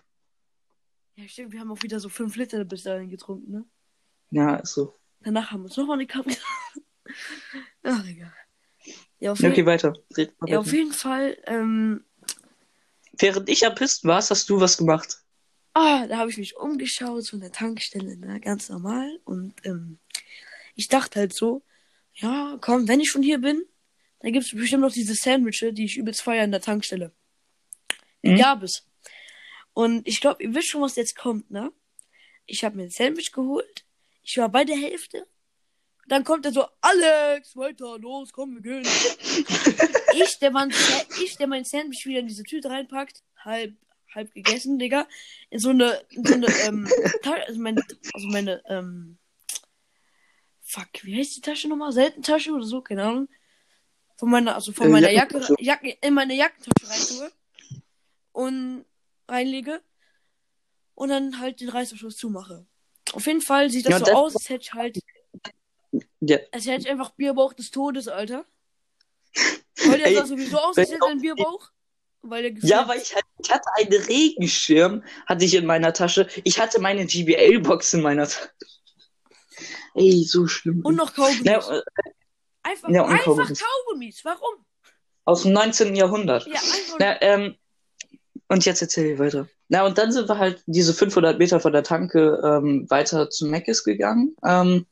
Ja, 1.16 1.26
stimmt, 1.28 1.52
wir 1.52 1.60
haben 1.60 1.70
auch 1.72 1.82
wieder 1.82 1.98
so 1.98 2.08
fünf 2.08 2.36
Liter 2.36 2.64
bis 2.64 2.82
dahin 2.82 3.08
getrunken, 3.08 3.50
ne? 3.50 3.64
Ja, 4.30 4.56
ist 4.56 4.74
so. 4.74 4.98
Danach 5.20 5.50
haben 5.50 5.60
wir 5.60 5.66
uns 5.66 5.76
nochmal 5.76 5.96
eine 5.96 6.06
Kappe. 6.06 6.30
Ach, 7.82 8.04
egal. 8.06 8.34
Ja, 9.18 9.32
auf, 9.32 9.42
okay, 9.42 9.64
weiter. 9.64 9.94
Ja, 10.46 10.58
auf 10.58 10.72
jeden 10.72 10.92
Fall, 10.92 11.38
ähm, 11.46 12.04
Während 13.18 13.48
ich 13.48 13.64
am 13.64 13.74
Pisten 13.74 14.08
war, 14.08 14.16
hast 14.18 14.50
du 14.50 14.60
was 14.60 14.76
gemacht. 14.76 15.22
Ah, 15.76 16.06
da 16.06 16.16
habe 16.16 16.30
ich 16.30 16.38
mich 16.38 16.56
umgeschaut, 16.56 17.24
so 17.24 17.36
in 17.36 17.42
der 17.42 17.52
Tankstelle, 17.52 18.16
ne, 18.16 18.40
ganz 18.40 18.70
normal. 18.70 19.20
Und 19.24 19.54
ähm, 19.64 19.98
ich 20.74 20.88
dachte 20.88 21.20
halt 21.20 21.34
so, 21.34 21.62
ja, 22.14 22.56
komm, 22.62 22.88
wenn 22.88 23.00
ich 23.00 23.10
schon 23.10 23.22
hier 23.22 23.38
bin, 23.38 23.62
dann 24.20 24.32
gibt's 24.32 24.52
bestimmt 24.52 24.82
noch 24.82 24.92
diese 24.92 25.14
Sandwiches, 25.14 25.74
die 25.74 25.84
ich 25.84 25.98
übelst 25.98 26.22
feier 26.22 26.44
in 26.44 26.50
der 26.50 26.62
Tankstelle. 26.62 27.12
Die 28.22 28.30
Mhm. 28.30 28.38
gab 28.38 28.62
es. 28.62 28.86
Und 29.74 30.08
ich 30.08 30.20
glaube, 30.22 30.42
ihr 30.42 30.54
wisst 30.54 30.70
schon, 30.70 30.80
was 30.80 30.96
jetzt 30.96 31.14
kommt, 31.16 31.50
ne? 31.50 31.70
Ich 32.46 32.64
habe 32.64 32.76
mir 32.76 32.84
ein 32.84 32.90
Sandwich 32.90 33.32
geholt. 33.32 33.84
Ich 34.22 34.38
war 34.38 34.48
bei 34.48 34.64
der 34.64 34.76
Hälfte. 34.76 35.26
Dann 36.08 36.24
kommt 36.24 36.46
er 36.46 36.52
so, 36.52 36.66
Alex, 36.80 37.54
weiter, 37.56 37.98
los, 37.98 38.32
komm, 38.32 38.54
wir 38.54 38.62
gehen. 38.62 38.82
ich, 40.14 40.38
der 40.38 40.50
mein, 40.52 40.72
ich, 41.22 41.36
der 41.36 41.48
mein 41.48 41.64
Sandwich 41.64 42.06
wieder 42.06 42.20
in 42.20 42.28
diese 42.28 42.44
Tüte 42.44 42.70
reinpackt, 42.70 43.22
halb, 43.44 43.74
halb 44.16 44.32
gegessen, 44.34 44.78
Digga, 44.80 45.06
in 45.50 45.60
so 45.60 45.68
eine, 45.70 46.02
in 46.10 46.24
so 46.24 46.34
eine, 46.34 46.46
ähm, 46.64 46.88
Ta 47.22 47.34
also 47.46 47.60
meine, 47.60 47.82
also 48.14 48.26
meine, 48.28 48.62
ähm, 48.68 49.18
fuck, 50.62 50.88
wie 51.02 51.16
heißt 51.16 51.36
die 51.36 51.40
Tasche 51.42 51.68
nochmal? 51.68 51.92
Seltentasche 51.92 52.50
oder 52.52 52.64
so, 52.64 52.80
keine 52.80 53.04
Ahnung. 53.04 53.28
Von 54.16 54.30
meiner, 54.30 54.54
also 54.54 54.72
von 54.72 54.86
Äh, 54.86 54.90
meiner 54.90 55.10
Jacke. 55.10 55.46
Jacke, 55.60 55.96
in 56.00 56.14
meine 56.14 56.34
Jackentasche 56.34 56.88
reintue 56.90 57.30
und 58.32 58.84
reinlege 59.28 59.82
und 60.94 61.10
dann 61.10 61.38
halt 61.38 61.60
den 61.60 61.68
Reißverschluss 61.68 62.16
zumache. 62.16 62.66
Auf 63.12 63.26
jeden 63.26 63.42
Fall 63.42 63.70
sieht 63.70 63.84
das 63.86 63.90
Ja, 63.92 63.98
so 63.98 64.04
das- 64.06 64.14
aus, 64.14 64.34
als 64.36 64.48
hätte 64.48 64.62
ich 64.62 64.72
halt, 64.72 64.98
Ja. 66.20 66.38
als 66.52 66.66
hätte 66.66 66.80
ich 66.86 66.90
einfach 66.90 67.10
Bierbauch 67.10 67.52
des 67.52 67.70
Todes, 67.70 68.08
Alter. 68.08 68.44
Weil 69.84 69.98
der 69.98 70.14
sah 70.14 70.26
sowieso 70.26 70.56
aus, 70.58 70.78
als 70.78 70.90
hätte 70.90 71.06
einen 71.06 71.20
Bierbauch. 71.20 71.70
Weil 72.30 72.56
Ja, 72.62 72.86
weil 72.88 72.98
ich, 73.00 73.14
hatte- 73.14 73.26
ich 73.42 73.50
hatte 73.50 73.68
einen 73.76 74.02
Regenschirm, 74.02 75.02
hatte 75.26 75.44
ich 75.44 75.54
in 75.54 75.66
meiner 75.66 75.92
Tasche. 75.92 76.28
Ich 76.44 76.58
hatte 76.60 76.80
meine 76.80 77.06
GBL-Box 77.06 77.94
in 77.94 78.02
meiner 78.02 78.24
Tasche. 78.28 78.50
Ey, 79.94 80.24
so 80.24 80.46
schlimm. 80.46 80.80
Und 80.84 80.96
noch 80.96 81.14
Kaugummis. 81.14 81.42
Na, 81.44 81.52
äh, 81.78 81.82
einfach 82.62 82.88
ja, 82.90 83.04
einfach 83.04 83.24
Kaugummis. 83.24 83.62
Kaugummis. 83.62 84.24
Warum? 84.24 84.64
aus 85.28 85.42
dem 85.42 85.52
19. 85.52 85.96
Jahrhundert. 85.96 86.46
Ja, 86.46 86.52
einfach. 86.54 86.96
Na, 87.00 87.20
ähm, 87.22 87.56
und 88.48 88.64
jetzt 88.64 88.80
erzähl 88.80 89.12
ich 89.12 89.18
weiter. 89.18 89.48
Na, 89.68 89.84
und 89.84 89.98
dann 89.98 90.12
sind 90.12 90.28
wir 90.28 90.38
halt 90.38 90.62
diese 90.66 90.94
500 90.94 91.36
Meter 91.38 91.58
von 91.58 91.72
der 91.72 91.82
Tanke 91.82 92.40
ähm, 92.44 92.86
weiter 92.90 93.28
zu 93.28 93.46
Meckes 93.46 93.82
gegangen. 93.82 94.36
Ähm, 94.44 94.86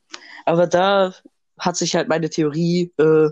aber 0.44 0.66
da 0.66 1.14
hat 1.56 1.76
sich 1.76 1.94
halt 1.94 2.08
meine 2.08 2.28
Theorie 2.30 2.92
äh, 2.98 3.28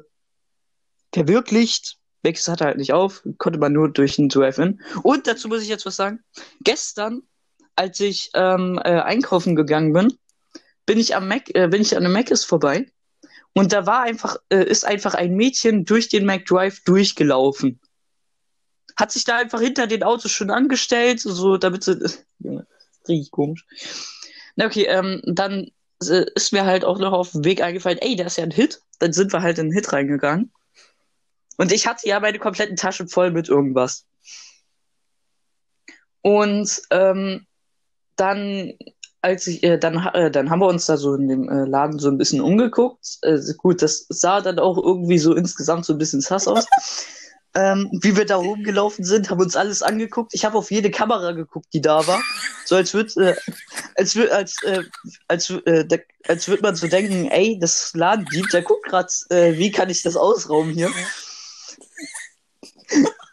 verwirklicht. 1.13 1.97
Meckes 2.23 2.49
hatte 2.49 2.65
halt 2.65 2.79
nicht 2.79 2.93
auf, 2.93 3.23
konnte 3.39 3.59
man 3.59 3.73
nur 3.73 3.89
durch 3.89 4.19
ein 4.19 4.29
Drive-In. 4.29 4.81
Und 5.03 5.27
dazu 5.27 5.49
muss 5.49 5.63
ich 5.63 5.69
jetzt 5.69 5.87
was 5.87 5.97
sagen. 5.97 6.21
Gestern, 6.61 7.23
als 7.77 8.01
ich 8.01 8.31
ähm, 8.35 8.81
äh, 8.85 9.01
einkaufen 9.01 9.57
gegangen 9.57 9.93
bin, 9.93 10.13
bin 10.87 10.99
ich 10.99 11.17
am 11.17 11.29
Mac, 11.29 11.55
äh, 11.55 11.69
bin 11.69 11.83
ich 11.83 11.97
an 11.97 12.05
einem 12.05 12.13
Meckes 12.13 12.45
vorbei. 12.45 12.87
Und 13.55 13.73
da 13.73 13.87
war 13.87 14.03
einfach, 14.03 14.37
äh, 14.49 14.65
ist 14.65 14.85
einfach 14.85 15.15
ein 15.15 15.35
Mädchen 15.35 15.85
durch 15.85 16.09
den 16.09 16.25
McDrive 16.25 16.83
durchgelaufen. 16.85 17.81
Hat 18.97 19.13
sich 19.13 19.25
da 19.25 19.37
einfach 19.37 19.61
hinter 19.61 19.87
den 19.87 20.03
Autos 20.03 20.31
schon 20.31 20.51
angestellt, 20.51 21.21
so 21.21 21.57
damit 21.57 21.85
sie. 21.85 21.99
Junge, 22.39 22.67
richtig 23.09 23.31
komisch. 23.31 23.67
Na 24.57 24.67
okay, 24.67 24.87
ähm, 24.87 25.21
dann 25.25 25.71
äh, 26.09 26.27
ist 26.35 26.53
mir 26.53 26.65
halt 26.65 26.85
auch 26.85 26.99
noch 26.99 27.13
auf 27.13 27.33
dem 27.33 27.45
Weg 27.45 27.63
eingefallen, 27.63 27.99
ey, 27.99 28.17
da 28.17 28.25
ist 28.25 28.39
ja 28.39 28.45
ein 28.45 28.51
Hit. 28.51 28.81
Dann 28.99 29.13
sind 29.13 29.33
wir 29.33 29.43
halt 29.43 29.59
in 29.59 29.67
den 29.67 29.75
Hit 29.75 29.93
reingegangen. 29.93 30.53
Und 31.57 31.73
ich 31.73 31.87
hatte 31.87 32.09
ja 32.09 32.21
meine 32.21 32.39
kompletten 32.39 32.77
Taschen 32.77 33.09
voll 33.09 33.31
mit 33.31 33.49
irgendwas. 33.49 34.05
Und 36.23 36.83
ähm, 36.91 37.47
dann 38.17 38.73
als 39.23 39.47
ich, 39.47 39.63
äh, 39.63 39.79
dann, 39.79 40.05
äh, 40.15 40.31
dann 40.31 40.51
haben 40.51 40.61
wir 40.61 40.67
uns 40.67 40.87
da 40.87 40.97
so 40.97 41.15
in 41.15 41.29
dem 41.29 41.49
äh, 41.49 41.65
Laden 41.65 42.01
so 42.01 42.09
ein 42.09 42.19
bisschen 42.19 42.41
umgeguckt. 42.41 43.19
Äh, 43.23 43.39
gut, 43.57 43.81
das 43.81 44.05
sah 44.09 44.41
dann 44.41 44.59
auch 44.59 44.77
irgendwie 44.77 45.19
so 45.19 45.35
insgesamt 45.35 45.85
so 45.85 45.93
ein 45.93 45.99
bisschen 45.99 46.21
sass 46.21 46.49
aus. 46.49 46.67
ähm, 47.55 47.89
wie 48.03 48.17
wir 48.17 48.27
da 48.27 48.37
rumgelaufen 48.37 49.05
sind, 49.05 49.31
haben 49.31 49.41
uns 49.41 49.55
alles 49.55 49.83
angeguckt. 49.83 50.35
Ich 50.35 50.45
habe 50.45 50.59
auf 50.59 50.73
jede 50.73 50.91
Kamera 50.91 51.33
geguckt, 51.33 51.69
die 51.73 51.81
da 51.81 52.05
war. 52.07 52.21
So 52.65 52.75
als 52.75 52.93
würd, 52.95 53.17
äh, 53.17 53.37
als 53.97 54.17
würd, 54.17 54.33
als, 54.33 54.57
äh, 54.65 54.83
als, 55.29 55.51
äh, 55.51 55.85
da, 55.87 55.97
als 56.27 56.49
würde 56.49 56.63
man 56.63 56.75
so 56.75 56.89
denken, 56.89 57.27
ey, 57.31 57.59
das 57.61 57.93
Ladendieb, 57.95 58.51
der 58.51 58.63
guckt 58.63 58.87
grad, 58.87 59.13
äh, 59.31 59.57
wie 59.57 59.71
kann 59.71 59.89
ich 59.89 60.03
das 60.03 60.17
ausrauben 60.17 60.73
hier? 60.73 60.91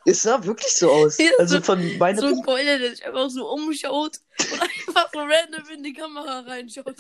Es 0.10 0.24
sah 0.24 0.44
wirklich 0.44 0.72
so 0.74 0.92
aus. 0.92 1.18
Ja, 1.20 1.30
Also 1.38 1.58
so- 1.58 1.64
von 1.64 1.98
meiner 2.00 2.20
So 2.22 2.28
ein 2.28 2.42
Keuler, 2.44 2.80
der 2.80 2.90
sich 2.92 3.06
einfach 3.06 3.30
so 3.30 3.48
umschaut 3.48 4.18
und 4.40 4.62
einfach 4.62 5.10
so 5.14 5.20
random 5.20 5.70
in 5.72 5.84
die 5.84 5.94
Kamera 5.94 6.40
reinschaut. 6.40 6.96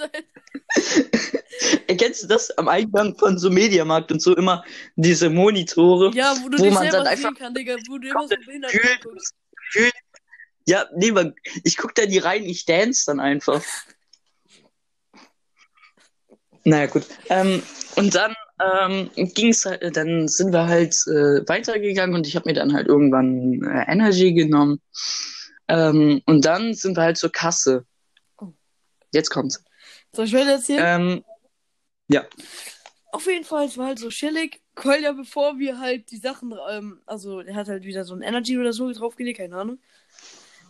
Erkennst 1.87 2.23
du 2.23 2.27
das 2.27 2.51
am 2.57 2.67
Eingang 2.67 3.17
von 3.17 3.39
so 3.39 3.49
Mediamarkt 3.49 4.11
und 4.11 4.21
so 4.21 4.35
immer 4.35 4.63
diese 4.95 5.29
Monitore? 5.31 6.11
Ja, 6.13 6.35
wo 6.43 6.49
du 6.49 6.59
Wo 6.59 6.63
dich 6.63 6.73
man 6.73 6.83
selber 6.83 7.03
dann 7.03 7.17
sehen 7.17 7.25
einfach- 7.25 7.39
kann, 7.39 7.53
Digga, 7.55 7.77
wo 7.87 7.97
du 7.97 8.09
immer 8.09 8.27
so 8.27 8.35
behindert 8.45 8.73
guckst. 9.03 9.33
Ja, 10.67 10.85
nee, 10.95 11.11
man, 11.11 11.33
ich 11.63 11.77
guck 11.77 11.95
da 11.95 12.05
nie 12.05 12.19
rein, 12.19 12.43
ich 12.43 12.65
dance 12.65 13.05
dann 13.07 13.19
einfach. 13.19 13.63
Naja, 16.65 16.87
gut. 16.87 17.05
Ähm, 17.29 17.63
und 17.95 18.13
dann 18.13 18.35
ähm, 18.59 19.09
ging's 19.15 19.65
halt, 19.65 19.95
dann 19.95 20.27
sind 20.27 20.51
wir 20.51 20.67
halt 20.67 20.93
äh, 21.07 21.47
weitergegangen 21.47 22.15
und 22.15 22.27
ich 22.27 22.35
habe 22.35 22.49
mir 22.49 22.53
dann 22.53 22.73
halt 22.73 22.87
irgendwann 22.87 23.63
äh, 23.63 23.91
Energy 23.91 24.33
genommen. 24.33 24.81
Ähm, 25.67 26.21
und 26.25 26.45
dann 26.45 26.73
sind 26.73 26.97
wir 26.97 27.03
halt 27.03 27.17
zur 27.17 27.31
Kasse. 27.31 27.85
Oh. 28.37 28.53
Jetzt 29.13 29.29
kommt's. 29.29 29.63
Soll 30.11 30.25
ich 30.25 30.33
weiter 30.33 30.51
erzählen? 30.51 30.81
Ähm, 30.83 31.23
Auf 33.11 33.25
jeden 33.27 33.45
Fall, 33.45 33.65
es 33.65 33.77
war 33.77 33.87
halt 33.87 33.99
so 33.99 34.09
chillig. 34.09 34.61
Kolja, 34.75 35.11
bevor 35.11 35.59
wir 35.59 35.79
halt 35.79 36.09
die 36.11 36.17
Sachen, 36.17 36.53
ähm, 36.69 37.01
also 37.05 37.41
er 37.41 37.55
hat 37.55 37.67
halt 37.67 37.83
wieder 37.83 38.05
so 38.05 38.15
ein 38.15 38.21
Energy 38.21 38.57
oder 38.57 38.73
so 38.73 38.91
draufgelegt, 38.91 39.39
keine 39.39 39.57
Ahnung, 39.57 39.79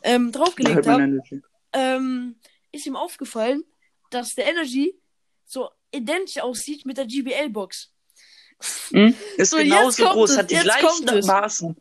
ähm, 0.03 0.31
draufgelegt 0.31 0.85
Energy. 0.85 1.41
ähm, 1.73 2.35
ist 2.71 2.87
ihm 2.87 2.95
aufgefallen, 2.95 3.63
dass 4.09 4.35
der 4.35 4.47
Energy 4.47 4.95
so 5.45 5.69
identisch 5.91 6.39
aussieht 6.39 6.85
mit 6.85 6.97
der 6.97 7.05
GBL-Box. 7.05 7.91
Hm? 8.91 9.15
Ist 9.37 9.51
So, 9.51 9.57
genauso 9.57 10.03
groß, 10.03 10.31
es, 10.31 10.37
hat 10.37 10.51
die 10.51 10.55
gleichen. 10.55 11.25
Maßen. 11.25 11.77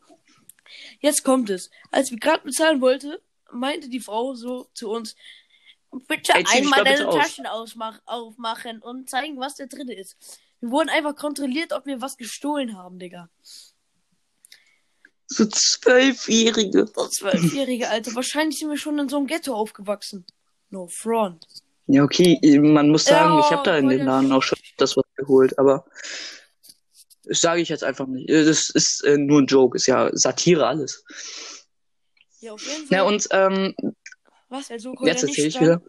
Jetzt 0.99 1.23
kommt 1.23 1.49
es. 1.49 1.69
Als 1.91 2.11
wir 2.11 2.19
gerade 2.19 2.43
bezahlen 2.43 2.81
wollte, 2.81 3.21
meinte 3.51 3.89
die 3.89 3.99
Frau 3.99 4.35
so 4.35 4.69
zu 4.73 4.89
uns, 4.89 5.15
bitte 6.07 6.33
Ey, 6.33 6.45
einmal 6.47 6.83
deine 6.83 7.07
aus. 7.07 7.15
Taschen 7.15 7.45
ausmach 7.45 8.01
aufmachen 8.05 8.81
und 8.81 9.09
zeigen, 9.09 9.39
was 9.39 9.55
da 9.55 9.65
drin 9.65 9.89
ist. 9.89 10.17
Wir 10.59 10.71
wurden 10.71 10.89
einfach 10.89 11.15
kontrolliert, 11.15 11.71
ob 11.73 11.85
wir 11.85 12.01
was 12.01 12.17
gestohlen 12.17 12.77
haben, 12.77 12.99
Digga. 12.99 13.29
So 15.27 15.45
Zwölfjährige. 15.45 16.87
So 16.93 17.07
zwölfjährige 17.07 17.89
Alter. 17.89 18.15
Wahrscheinlich 18.15 18.59
sind 18.59 18.69
wir 18.69 18.77
schon 18.77 18.99
in 18.99 19.09
so 19.09 19.17
einem 19.17 19.27
Ghetto 19.27 19.53
aufgewachsen. 19.53 20.25
No 20.69 20.87
front. 20.87 21.45
Ja, 21.91 22.03
okay, 22.03 22.39
man 22.59 22.89
muss 22.89 23.05
sagen, 23.05 23.33
Ja, 23.33 23.39
ich 23.39 23.51
habe 23.51 23.63
da 23.63 23.75
in 23.75 23.89
den 23.89 24.05
Laden 24.05 24.31
auch 24.31 24.43
schon 24.43 24.59
das 24.77 24.95
was 24.95 25.03
geholt, 25.15 25.57
aber 25.57 25.85
das 27.23 27.41
sage 27.41 27.61
ich 27.61 27.69
jetzt 27.69 27.83
einfach 27.83 28.05
nicht. 28.05 28.29
Äh, 28.29 28.45
Das 28.45 28.69
ist 28.69 29.03
äh, 29.03 29.17
nur 29.17 29.41
ein 29.41 29.47
Joke, 29.47 29.75
ist 29.75 29.87
ja 29.87 30.11
Satire 30.13 30.67
alles. 30.67 31.03
Ja, 32.41 32.53
auf 32.53 32.61
jeden 32.61 32.85
Fall. 32.85 32.97
Na 32.97 33.03
und 33.03 33.27
ähm, 33.31 33.75
was, 34.49 34.69
also 34.69 34.93
Jetzt 35.01 35.23
nicht 35.23 35.37
erzähl 35.39 35.47
ich 35.47 35.59
wieder. 35.59 35.81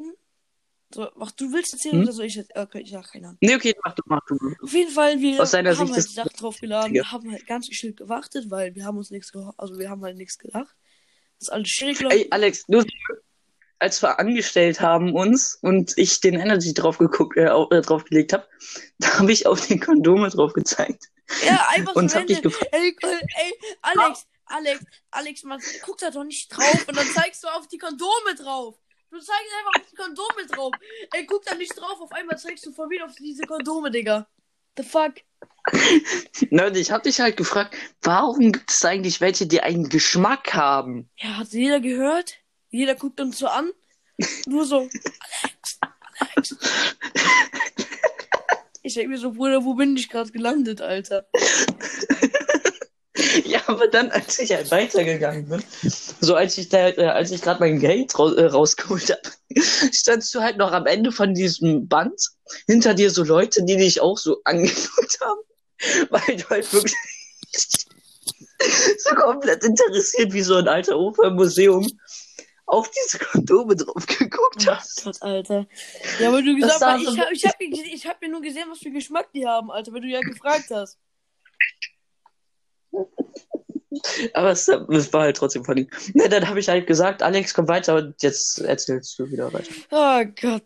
So, 0.92 1.08
ach, 1.20 1.30
du 1.32 1.52
willst 1.52 1.74
erzählen 1.74 1.96
Hm? 1.96 2.02
oder 2.04 2.12
soll 2.12 2.24
ich 2.24 2.34
jetzt? 2.34 2.50
Okay, 2.56 2.82
ja, 2.84 3.02
keine 3.02 3.28
Ahnung. 3.28 3.38
nee, 3.42 3.54
okay, 3.54 3.74
mach 3.84 3.94
du, 3.94 4.02
mach 4.06 4.20
du. 4.26 4.36
Auf 4.62 4.72
jeden 4.72 4.90
Fall, 4.90 5.20
wir 5.20 5.40
Aus 5.40 5.50
deiner 5.50 5.76
haben 5.76 5.86
Sicht 5.86 5.96
halt 5.96 6.08
die 6.08 6.14
Sachen 6.14 6.36
draufgeladen, 6.38 6.94
wir 6.94 7.12
haben 7.12 7.30
halt 7.30 7.46
ganz 7.46 7.68
geschickt 7.68 7.98
gewartet, 7.98 8.50
weil 8.50 8.74
wir 8.74 8.86
haben 8.86 8.96
uns 8.96 9.10
nichts 9.10 9.32
also 9.58 9.78
wir 9.78 9.90
haben 9.90 10.02
halt 10.02 10.16
nichts 10.16 10.38
gedacht. 10.38 10.74
Das 11.38 11.48
ist 11.48 11.50
alles 11.50 11.68
schwierig 11.68 12.00
Ey, 12.10 12.26
Alex, 12.30 12.66
nur 12.68 12.84
als 13.80 14.02
wir 14.02 14.18
angestellt 14.18 14.80
haben 14.80 15.14
uns 15.14 15.58
und 15.62 15.94
ich 15.96 16.20
den 16.20 16.34
Energy 16.34 16.74
drauf 16.74 16.98
geguckt, 16.98 17.36
äh, 17.36 17.46
äh, 17.46 17.80
draufgelegt 17.80 18.32
habe, 18.32 18.46
da 18.98 19.18
habe 19.18 19.32
ich 19.32 19.46
auf 19.46 19.66
den 19.66 19.80
Kondome 19.80 20.28
drauf 20.28 20.52
gezeigt 20.52 21.06
Ja, 21.44 21.66
einfach 21.70 21.96
und 21.96 22.10
so 22.10 22.18
hab 22.18 22.26
dich 22.26 22.42
gefragt. 22.42 22.72
Ey, 22.72 22.94
ey, 23.02 23.52
Alex, 23.82 24.26
Alex, 24.46 24.84
Alex, 25.10 25.42
man 25.44 25.60
guckt 25.84 26.02
da 26.02 26.10
doch 26.10 26.24
nicht 26.24 26.48
drauf 26.48 26.86
und 26.86 26.96
dann 26.96 27.06
zeigst 27.06 27.42
du 27.42 27.48
auf 27.48 27.66
die 27.68 27.78
Kondome 27.78 28.34
drauf. 28.36 28.76
Du 29.10 29.18
zeigst 29.18 29.52
einfach 29.58 29.80
auf 29.80 29.90
die 29.90 29.96
Kondome 29.96 30.46
drauf. 30.46 30.72
Ey, 31.12 31.26
guck 31.26 31.44
da 31.44 31.54
nicht 31.54 31.76
drauf. 31.76 32.00
Auf 32.00 32.12
einmal 32.12 32.38
zeigst 32.38 32.64
du 32.64 32.72
voll 32.72 32.90
wieder 32.90 33.06
auf 33.06 33.14
diese 33.16 33.42
Kondome, 33.42 33.90
Digga. 33.90 34.28
The 34.76 34.84
fuck? 34.84 35.14
Nein, 36.50 36.74
ich 36.76 36.92
hab 36.92 37.02
dich 37.02 37.20
halt 37.20 37.36
gefragt, 37.36 37.76
warum 38.02 38.52
gibt 38.52 38.70
es 38.70 38.84
eigentlich 38.84 39.20
welche, 39.20 39.46
die 39.46 39.60
einen 39.62 39.88
Geschmack 39.88 40.54
haben? 40.54 41.10
Ja, 41.16 41.38
hat 41.38 41.48
jeder 41.48 41.80
gehört? 41.80 42.36
Jeder 42.70 42.94
guckt 42.94 43.20
uns 43.20 43.38
so 43.38 43.46
an. 43.46 43.70
Nur 44.46 44.64
so. 44.64 44.88
Ich 48.82 48.94
denke 48.94 49.10
mir 49.10 49.18
so, 49.18 49.32
Bruder, 49.32 49.64
wo 49.64 49.74
bin 49.74 49.96
ich 49.96 50.08
gerade 50.08 50.30
gelandet, 50.30 50.80
Alter? 50.80 51.26
Ja, 53.44 53.60
aber 53.66 53.88
dann, 53.88 54.10
als 54.10 54.38
ich 54.38 54.52
halt 54.52 54.70
weitergegangen 54.70 55.48
bin, 55.48 55.62
so 56.20 56.34
als 56.34 56.56
ich 56.58 56.68
da, 56.68 56.88
äh, 56.88 57.06
als 57.06 57.30
ich 57.30 57.42
gerade 57.42 57.60
mein 57.60 57.78
Geld 57.78 58.18
ra 58.18 58.32
äh, 58.34 58.46
rausgeholt 58.46 59.10
habe, 59.10 59.60
standst 59.92 60.34
du 60.34 60.40
halt 60.40 60.56
noch 60.56 60.72
am 60.72 60.86
Ende 60.86 61.12
von 61.12 61.34
diesem 61.34 61.86
Band 61.86 62.20
hinter 62.66 62.94
dir 62.94 63.10
so 63.10 63.22
Leute, 63.22 63.62
die 63.64 63.76
dich 63.76 64.00
auch 64.00 64.18
so 64.18 64.40
angeguckt 64.44 65.18
haben, 65.20 65.40
weil 66.10 66.36
du 66.36 66.48
halt 66.48 66.72
wirklich 66.72 66.96
so 68.98 69.14
komplett 69.14 69.64
interessiert 69.64 70.32
wie 70.32 70.42
so 70.42 70.56
ein 70.56 70.68
alter 70.68 70.98
Opa 70.98 71.28
im 71.28 71.34
Museum 71.34 71.86
auf 72.70 72.90
diese 72.90 73.18
Kondome 73.18 73.74
drauf 73.76 74.06
geguckt 74.06 74.66
Oh 74.68 74.70
hast. 74.72 75.04
Gott, 75.04 75.22
Alter. 75.22 75.66
Ja, 76.20 76.28
aber 76.28 76.40
du 76.40 76.54
gesagt 76.54 76.80
hast, 76.80 77.02
ich 77.02 77.18
hab, 77.18 77.30
ich, 77.32 77.44
hab, 77.44 77.60
ich 77.60 78.06
hab 78.06 78.20
mir 78.20 78.28
nur 78.28 78.40
gesehen, 78.40 78.68
was 78.70 78.78
für 78.78 78.90
Geschmack 78.90 79.32
die 79.32 79.46
haben, 79.46 79.70
Alter, 79.70 79.92
weil 79.92 80.02
du 80.02 80.08
ja 80.08 80.20
gefragt 80.20 80.70
hast. 80.70 80.98
Aber 84.34 84.50
es, 84.50 84.68
es 84.68 85.12
war 85.12 85.22
halt 85.22 85.36
trotzdem 85.36 85.64
funny. 85.64 85.88
Na, 86.14 86.28
dann 86.28 86.48
habe 86.48 86.60
ich 86.60 86.68
halt 86.68 86.86
gesagt, 86.86 87.22
Alex, 87.22 87.54
komm 87.54 87.66
weiter 87.66 87.96
und 87.96 88.22
jetzt 88.22 88.60
erzählst 88.60 89.18
du 89.18 89.30
wieder 89.30 89.52
weiter. 89.52 89.72
Oh 89.90 90.24
Gott. 90.40 90.62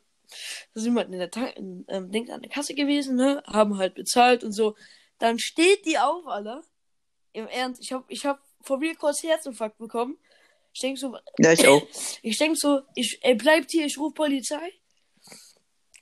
Da 0.74 0.80
sind 0.80 0.94
wir 0.94 1.00
halt 1.00 1.12
in 1.12 1.18
der 1.18 1.30
Tank, 1.30 1.54
ähm, 1.56 2.10
Dings 2.10 2.30
an 2.30 2.42
der 2.42 2.50
Kasse 2.50 2.74
gewesen, 2.74 3.16
ne? 3.16 3.42
Haben 3.46 3.78
halt 3.78 3.94
bezahlt 3.94 4.44
und 4.44 4.52
so. 4.52 4.74
Dann 5.18 5.38
steht 5.38 5.86
die 5.86 5.98
auf, 5.98 6.26
Alter. 6.26 6.62
Im 7.32 7.46
Ernst, 7.46 7.80
ich 7.80 7.92
hab, 7.92 8.04
ich 8.08 8.26
hab 8.26 8.40
vor 8.60 8.78
mir 8.78 8.94
kurz 8.94 9.22
Herzinfarkt 9.22 9.78
bekommen. 9.78 10.18
Ich 10.74 10.80
denk 10.80 10.98
so, 10.98 11.16
Ja, 11.38 11.52
ich 11.52 11.66
auch. 11.68 11.86
ich 12.22 12.36
denk 12.36 12.58
so, 12.58 12.82
ich, 12.96 13.18
ey, 13.22 13.36
bleibt 13.36 13.70
hier, 13.70 13.86
ich 13.86 13.96
rufe 13.96 14.14
Polizei. 14.14 14.72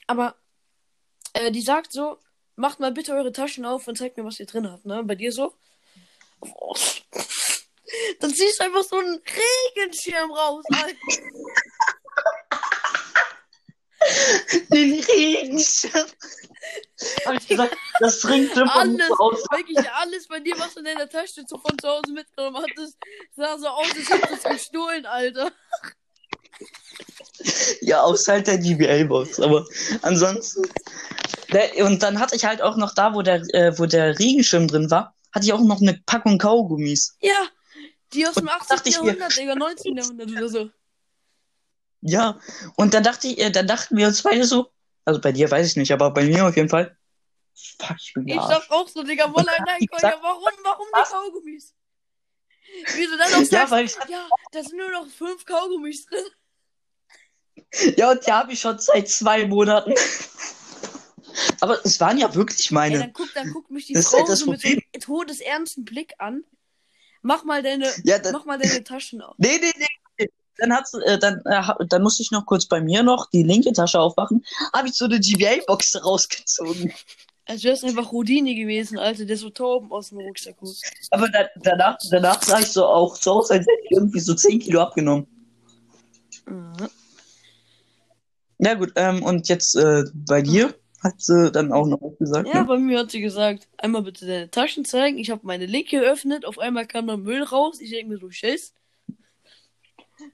Aber, 0.07 0.35
äh, 1.35 1.53
die 1.53 1.61
sagt 1.61 1.93
so, 1.93 2.19
macht 2.57 2.81
mal 2.81 2.91
bitte 2.91 3.13
eure 3.13 3.33
Taschen 3.33 3.67
auf 3.67 3.87
und 3.87 3.99
zeigt 3.99 4.17
mir, 4.17 4.25
was 4.25 4.41
ihr 4.41 4.47
drin 4.47 4.71
habt, 4.71 4.87
ne? 4.87 5.05
Bei 5.05 5.15
dir 5.15 5.31
so. 5.31 5.55
Oh. 6.41 6.75
Dann 8.21 8.33
ziehst 8.35 8.59
du 8.59 8.65
einfach 8.65 8.83
so 8.83 8.97
einen 8.97 9.21
Regenschirm 9.77 10.33
raus, 10.33 10.65
Alter. 10.71 10.97
Den 14.71 15.01
Regenschirm. 15.01 16.07
Hab 17.27 17.35
ich 17.35 17.49
gesagt, 17.49 17.77
das 18.01 18.21
trinkt 18.21 18.53
von 18.53 18.69
Alles, 18.69 19.11
aus. 19.19 19.39
wirklich 19.51 19.91
alles 19.93 20.29
bei 20.29 20.41
dir, 20.41 20.55
was 20.59 20.75
du 20.75 20.81
in 20.81 20.85
deiner 20.87 21.09
Tasche 21.09 21.45
von 21.49 21.79
zu 21.79 21.89
Hause 21.89 22.13
mitgenommen 22.13 22.57
hattest, 22.63 22.97
sah 23.37 23.59
so 23.59 23.67
aus, 23.69 23.87
als 23.97 24.09
hättest 24.09 24.45
du 24.45 24.49
es 24.49 24.57
gestohlen, 24.63 25.07
Alter. 25.07 25.51
Ja, 27.81 28.03
außer 28.03 28.33
halt 28.35 28.47
der 28.47 28.59
DBL-Box. 28.59 29.41
Aber 29.41 29.67
ansonsten. 30.03 30.63
Der, 31.53 31.85
und 31.85 32.03
dann 32.03 32.19
hatte 32.19 32.37
ich 32.37 32.45
halt 32.45 32.63
auch 32.63 32.77
noch 32.77 32.95
da, 32.95 33.15
wo 33.15 33.23
der, 33.23 33.43
äh, 33.55 33.77
wo 33.79 33.87
der 33.87 34.19
Regenschirm 34.19 34.69
drin 34.69 34.91
war, 34.91 35.15
hatte 35.33 35.45
ich 35.47 35.53
auch 35.53 35.61
noch 35.61 35.81
eine 35.83 36.01
Packung 36.07 36.39
Kaugummis. 36.39 37.17
Ja, 37.21 37.49
die 38.15 38.27
aus 38.27 38.35
dem 38.35 38.45
Und 38.45 38.51
18. 38.53 38.77
dachte 38.77 38.89
ich 38.89 39.01
mir- 39.01 39.07
Jahrhundert, 39.07 39.37
Digga, 39.37 39.55
19. 39.55 39.97
Jahrhundert 39.97 40.31
oder 40.31 40.49
so. 40.49 40.71
Ja, 42.03 42.41
und 42.77 42.95
dann 42.95 43.05
dachte 43.05 43.29
ich, 43.29 43.39
äh, 43.39 43.51
dann 43.51 43.67
dachten 43.69 43.97
wir 43.97 44.09
uns 44.09 44.23
beide 44.23 44.45
so, 44.45 44.73
also 45.05 45.21
bei 45.21 45.31
dir 45.33 45.51
weiß 45.51 45.67
ich 45.69 45.77
nicht, 45.77 45.93
aber 45.93 46.11
bei 46.11 46.25
mir 46.25 46.47
auf 46.47 46.57
jeden 46.57 46.69
Fall, 46.69 46.97
fuck, 47.55 47.97
ich 47.99 48.13
bin 48.13 48.27
Ich 48.27 48.35
dachte 48.37 48.71
auch 48.71 48.89
so, 48.89 49.03
Digga, 49.05 49.33
Wolle, 49.33 49.47
nein, 49.65 49.79
gesagt- 49.81 50.19
warum, 50.21 50.51
warum 50.65 50.87
die 50.97 51.13
Kaugummis? 51.13 51.75
Wie 52.95 53.07
du 53.07 53.17
dann 53.17 53.35
auch 53.35 53.51
Ja, 53.51 53.65
ja, 53.65 53.71
weil 53.71 53.85
ich, 53.85 53.95
da 54.51 54.63
sind 54.63 54.77
nur 54.79 54.91
noch 54.91 55.07
fünf 55.09 55.45
Kaugummis 55.45 56.07
drin. 56.07 56.25
ja, 57.97 58.11
und 58.11 58.27
die 58.27 58.33
habe 58.33 58.53
ich 58.53 58.61
schon 58.61 58.79
seit 58.79 59.09
zwei 59.09 59.47
Monaten. 59.47 59.95
Aber 61.61 61.85
es 61.85 62.01
waren 62.01 62.19
ja 62.19 62.35
wirklich 62.35 62.69
Ey, 62.71 62.75
meine. 62.75 62.99
dann 62.99 63.13
guckt, 63.13 63.31
dann 63.37 63.51
guckt 63.51 63.71
mich 63.71 63.87
die 63.87 63.95
Das 63.95 64.07
Frau 64.07 64.19
halt 64.19 64.29
das 64.29 64.41
so 64.41 64.47
mit 64.47 64.65
einem 64.65 64.81
todesernsten 65.01 65.85
Blick 65.85 66.15
an. 66.19 66.45
Mach 67.23 67.45
mal 67.45 67.63
deine, 67.63 67.93
Ja, 68.05 68.19
mach 68.33 68.45
mal 68.45 68.59
deine 68.59 68.83
Taschen 68.83 69.23
auf. 69.23 69.37
nee, 69.39 69.59
nee, 69.61 69.73
nee. 69.77 69.87
Dann, 70.63 70.73
hat's, 70.73 70.95
äh, 70.95 71.19
dann, 71.19 71.43
äh, 71.45 71.61
dann 71.89 72.03
musste 72.03 72.23
ich 72.23 72.31
noch 72.31 72.47
kurz 72.47 72.67
bei 72.67 72.81
mir 72.81 73.03
noch 73.03 73.29
die 73.31 73.43
linke 73.43 73.73
Tasche 73.73 73.99
aufmachen. 73.99 74.45
Habe 74.73 74.87
ich 74.87 74.95
so 74.95 75.07
eine 75.07 75.19
GBA-Box 75.19 76.01
rausgezogen. 76.05 76.93
Als 77.47 77.65
wäre 77.65 77.75
es 77.75 77.83
einfach 77.83 78.13
Houdini 78.13 78.55
gewesen, 78.55 78.97
Alter, 78.97 79.25
der 79.25 79.37
so 79.37 79.51
Tauben 79.51 79.91
aus 79.91 80.11
dem 80.11 80.19
Rucksack 80.19 80.55
holt. 80.61 80.81
Aber 81.11 81.29
da, 81.29 81.47
danach, 81.57 81.99
danach 82.13 82.41
sah 82.41 82.61
ich 82.61 82.69
so 82.69 82.87
auch 82.87 83.17
so 83.17 83.33
aus, 83.33 83.51
als 83.51 83.67
hätte 83.67 83.83
ich 83.87 83.91
irgendwie 83.91 84.21
so 84.21 84.35
10 84.35 84.61
Kilo 84.61 84.83
abgenommen. 84.83 85.27
Mhm. 86.47 86.89
Ja 88.59 88.75
gut, 88.75 88.93
ähm, 88.95 89.25
und 89.25 89.49
jetzt 89.49 89.75
äh, 89.75 90.05
bei 90.15 90.43
dir 90.43 90.73
hat 91.03 91.21
sie 91.21 91.51
dann 91.51 91.73
auch 91.73 91.89
noch 91.89 91.99
gesagt. 92.21 92.47
Ja, 92.47 92.61
ne? 92.61 92.67
bei 92.67 92.79
mir 92.79 93.01
hat 93.01 93.11
sie 93.11 93.21
gesagt, 93.21 93.67
einmal 93.79 94.03
bitte 94.03 94.27
deine 94.27 94.49
Taschen 94.49 94.85
zeigen. 94.85 95.19
Ich 95.19 95.31
habe 95.31 95.41
meine 95.43 95.67
linke 95.67 95.99
geöffnet, 95.99 96.45
auf 96.45 96.61
einmal 96.61 96.87
kam 96.87 97.09
da 97.09 97.17
Müll 97.17 97.43
raus. 97.43 97.81
Ich 97.81 97.91
denke 97.91 98.13
mir 98.13 98.19
so, 98.19 98.31
Schiss. 98.31 98.75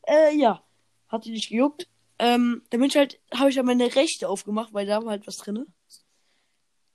Äh, 0.08 0.34
ja. 0.36 0.64
Hat 1.08 1.24
die 1.24 1.30
nicht 1.30 1.50
gejuckt. 1.50 1.86
Ähm, 2.18 2.62
bin 2.70 2.82
ich 2.82 2.96
halt, 2.96 3.20
habe 3.32 3.50
ich 3.50 3.56
ja 3.56 3.62
meine 3.62 3.94
rechte 3.94 4.28
aufgemacht, 4.28 4.74
weil 4.74 4.86
da 4.86 5.04
war 5.04 5.10
halt 5.10 5.26
was 5.26 5.36
drinne. 5.36 5.66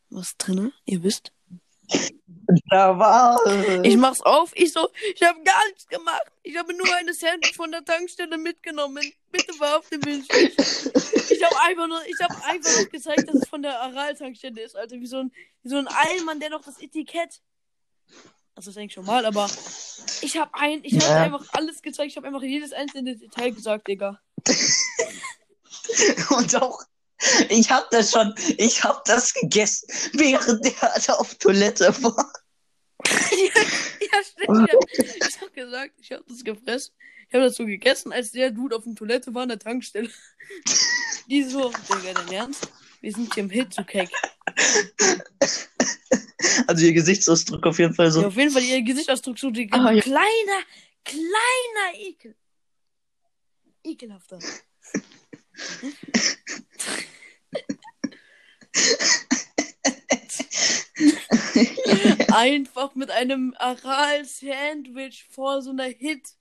Was 0.10 0.36
drinne? 0.38 0.74
Ihr 0.86 1.04
wisst. 1.04 1.32
Da 2.70 2.98
war. 3.00 3.40
Ich 3.84 3.98
mach's 3.98 4.22
auf. 4.22 4.52
Ich 4.56 4.74
so, 4.74 4.90
ich 5.16 5.24
habe 5.24 5.42
gar 5.44 5.68
nichts 5.68 5.88
gemacht. 5.88 6.24
Ich 6.44 6.58
habe 6.58 6.74
nur 6.74 6.94
eine 6.96 7.14
Sandwich 7.14 7.56
von 7.56 7.72
der 7.72 7.86
Tankstelle 7.86 8.38
mitgenommen. 8.38 9.04
Bitte 9.32 9.54
verhafte 9.54 9.98
mich. 10.00 10.28
Ich 10.30 11.44
habe 11.44 11.60
einfach 11.62 11.88
nur, 11.88 12.06
ich 12.06 12.20
habe 12.22 12.36
einfach 12.46 12.82
noch 12.82 12.90
gezeigt, 12.90 13.28
dass 13.28 13.36
es 13.36 13.48
von 13.48 13.62
der 13.62 13.80
Aral-Tankstelle 13.82 14.62
ist, 14.62 14.76
Alter. 14.76 15.00
Wie 15.00 15.08
so 15.08 15.20
ein, 15.20 15.32
wie 15.64 15.70
so 15.70 15.78
ein 15.78 15.88
Allmann, 15.88 16.40
der 16.40 16.50
noch 16.50 16.64
das 16.64 16.82
Etikett. 16.82 17.42
Also 18.56 18.70
das 18.70 18.76
denke 18.76 18.92
ich 18.92 18.94
schon 18.94 19.06
mal, 19.06 19.26
aber 19.26 19.50
ich 20.22 20.38
habe 20.38 20.52
ein, 20.54 20.84
ich 20.84 20.94
habe 20.96 21.06
Ja. 21.06 21.22
einfach 21.24 21.46
alles 21.54 21.82
gezeigt. 21.82 22.12
Ich 22.12 22.18
habe 22.18 22.28
einfach 22.28 22.44
jedes 22.44 22.72
einzelne 22.72 23.16
Detail 23.16 23.52
gesagt, 23.52 23.88
Digga. 23.88 24.20
Und 26.30 26.56
auch. 26.62 26.82
Ich 27.50 27.72
hab 27.72 27.90
das 27.90 28.12
schon, 28.12 28.36
ich 28.58 28.84
hab 28.84 29.06
das 29.06 29.34
gegessen, 29.34 29.88
während 30.14 30.66
der 30.66 30.94
da 31.08 31.14
auf 31.14 31.36
Toilette 31.36 31.94
war. 32.04 32.34
ja, 33.08 34.24
stimmt. 34.24 34.70
Ja. 34.70 34.80
Ich 35.28 35.42
habe 35.42 35.52
gesagt, 35.52 35.94
ich 36.00 36.12
habe 36.12 36.24
das 36.28 36.44
gefressen. 36.44 36.94
Ich 37.30 37.34
habe 37.34 37.46
das 37.46 37.56
so 37.56 37.66
gegessen, 37.66 38.12
als 38.12 38.32
der 38.32 38.52
Dude 38.52 38.76
auf 38.76 38.84
der 38.84 38.94
Toilette 38.96 39.34
war 39.34 39.44
an 39.44 39.50
der 39.50 39.60
Tankstelle. 39.60 40.10
Die 41.30 41.44
so, 41.44 41.70
Digga, 41.70 42.14
dein 42.14 42.32
Ernst? 42.32 42.68
Wir 43.02 43.12
sind 43.14 43.34
hier 43.34 43.44
im 43.44 43.50
Hit 43.50 43.74
zu 43.74 43.84
keck. 43.84 44.10
Also 46.68 46.86
ihr 46.86 46.94
Gesichtsausdruck 46.94 47.66
auf 47.66 47.80
jeden 47.80 47.94
Fall 47.94 48.08
Ja, 48.08 48.12
so. 48.12 48.26
auf 48.28 48.36
jeden 48.36 48.52
Fall 48.52 48.64
ihr 48.64 48.82
Gesichtsausdruck 48.84 49.40
so, 49.40 49.50
Digga. 49.50 49.78
Ah, 49.78 49.92
ja. 49.92 50.02
Kleiner, 50.02 50.60
kleiner 51.04 52.00
Ekel. 52.00 52.36
Ekelhafter. 53.84 54.40
Einfach 62.34 62.96
mit 62.96 63.12
einem 63.12 63.54
Aral-Sandwich 63.58 65.26
vor 65.30 65.62
so 65.62 65.70
einer 65.72 65.86
Hit-Kasse, 65.86 66.34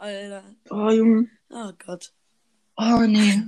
Alter. 0.00 0.42
Oh, 0.70 0.90
Junge. 0.90 1.28
Oh 1.50 1.72
Gott. 1.84 2.12
Oh, 2.76 3.00
nee. 3.06 3.42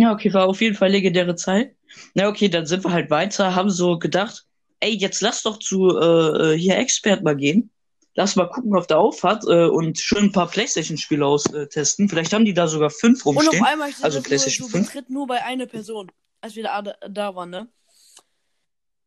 Ja, 0.00 0.12
okay, 0.12 0.32
war 0.34 0.46
auf 0.46 0.60
jeden 0.60 0.76
Fall 0.76 0.90
legendäre 0.90 1.36
Zeit. 1.36 1.74
Na, 2.14 2.28
okay, 2.28 2.48
dann 2.48 2.66
sind 2.66 2.84
wir 2.84 2.92
halt 2.92 3.10
weiter, 3.10 3.54
haben 3.54 3.70
so 3.70 3.98
gedacht, 3.98 4.44
ey, 4.80 4.94
jetzt 4.94 5.20
lass 5.22 5.42
doch 5.42 5.58
zu 5.58 5.96
äh, 5.98 6.54
äh, 6.54 6.58
hier 6.58 6.76
Expert 6.76 7.22
mal 7.22 7.36
gehen. 7.36 7.70
Lass 8.14 8.36
mal 8.36 8.48
gucken, 8.48 8.74
ob 8.76 8.88
der 8.88 8.98
aufhat 8.98 9.44
äh, 9.46 9.66
und 9.66 9.98
schön 9.98 10.24
ein 10.24 10.32
paar 10.32 10.48
Playstation-Spiele 10.48 11.24
austesten. 11.24 12.08
Vielleicht 12.08 12.32
haben 12.32 12.44
die 12.46 12.54
da 12.54 12.66
sogar 12.66 12.90
fünf 12.90 13.24
Und 13.26 13.36
rumstehen. 13.36 13.62
auf 13.62 13.68
einmal 13.68 13.90
ist 13.90 14.02
Also 14.02 14.18
das 14.18 14.24
nur, 14.24 14.28
PlayStation 14.28 14.68
so 14.68 14.76
5. 14.76 14.86
betritt 14.86 15.10
nur 15.10 15.26
bei 15.26 15.42
einer 15.44 15.66
Person, 15.66 16.10
als 16.40 16.56
wir 16.56 16.62
da, 16.64 16.82
da 16.82 17.34
waren, 17.34 17.50
ne? 17.50 17.68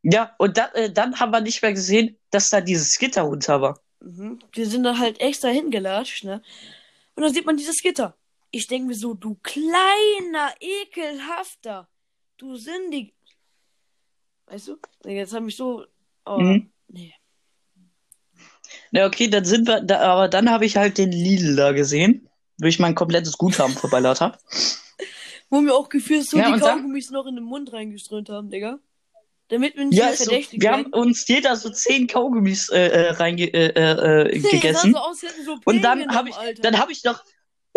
Ja, 0.04 0.34
und 0.38 0.58
da, 0.58 0.68
äh, 0.74 0.92
dann 0.92 1.20
haben 1.20 1.32
wir 1.32 1.42
nicht 1.42 1.62
mehr 1.62 1.74
gesehen, 1.74 2.18
dass 2.32 2.50
da 2.50 2.62
dieses 2.62 2.98
Gitter 2.98 3.24
runter 3.24 3.62
war. 3.62 3.80
Mhm. 4.00 4.40
Wir 4.54 4.68
sind 4.68 4.84
dann 4.84 5.00
halt 5.00 5.20
extra 5.20 5.50
hingelatscht, 5.50 6.24
ne? 6.24 6.42
Und 7.16 7.24
dann 7.24 7.34
sieht 7.34 7.46
man 7.46 7.58
dieses 7.58 7.82
Gitter. 7.82 8.16
Ich 8.52 8.68
denke 8.68 8.88
mir 8.88 8.96
so, 8.96 9.14
du 9.14 9.36
kleiner, 9.44 10.54
ekelhafter, 10.60 11.88
du 12.38 12.56
sündig. 12.56 13.14
Weißt 14.48 14.68
du? 14.70 14.78
Jetzt 15.06 15.34
habe 15.34 15.48
ich 15.50 15.56
so. 15.56 15.86
Oh, 16.26 16.40
Mhm. 16.40 16.72
nee. 16.88 17.14
Na, 18.92 19.06
okay, 19.06 19.28
dann 19.28 19.46
sind 19.46 19.68
wir, 19.68 19.82
da, 19.82 20.00
aber 20.02 20.28
dann 20.28 20.50
habe 20.50 20.66
ich 20.66 20.78
halt 20.78 20.98
den 20.98 21.12
Lidl 21.12 21.56
da 21.56 21.72
gesehen. 21.72 22.26
wo 22.62 22.68
ich 22.68 22.78
mein 22.78 22.94
komplettes 22.94 23.38
Guthaben 23.38 23.74
verballert 23.74 24.20
habe. 24.20 24.38
Wo 25.50 25.62
wir 25.62 25.74
auch 25.74 25.88
gefühlt 25.88 26.30
so 26.30 26.38
Ja, 26.38 26.52
die 26.52 26.60
dann- 26.60 26.78
Kaugummis 26.80 27.10
noch 27.10 27.26
in 27.26 27.36
den 27.36 27.46
Mund 27.46 27.72
reingeströmt 27.72 28.28
haben, 28.28 28.50
Digga. 28.50 28.80
Damit 29.48 29.78
wir 29.78 29.86
nicht 29.86 29.98
Ja, 29.98 30.14
so, 30.14 30.26
verdächtig 30.26 30.62
wir 30.62 30.70
haben 30.74 30.92
werden. 30.92 30.94
uns 30.94 31.26
jeder 31.26 31.56
so 31.56 31.70
zehn 31.70 32.06
Kaugummis 32.08 32.68
äh, 32.68 32.88
äh, 32.88 33.10
reinge 33.12 33.46
äh, 33.46 33.68
äh, 33.70 34.28
äh, 34.36 34.40
gegessen. 34.40 34.94
so 35.46 35.58
Und 35.64 35.82
dann 35.84 36.14
habe 36.14 36.28
ich, 36.32 36.36
Alter. 36.36 36.62
dann 36.62 36.78
habe 36.80 36.92
ich 36.92 37.02
noch, 37.06 37.24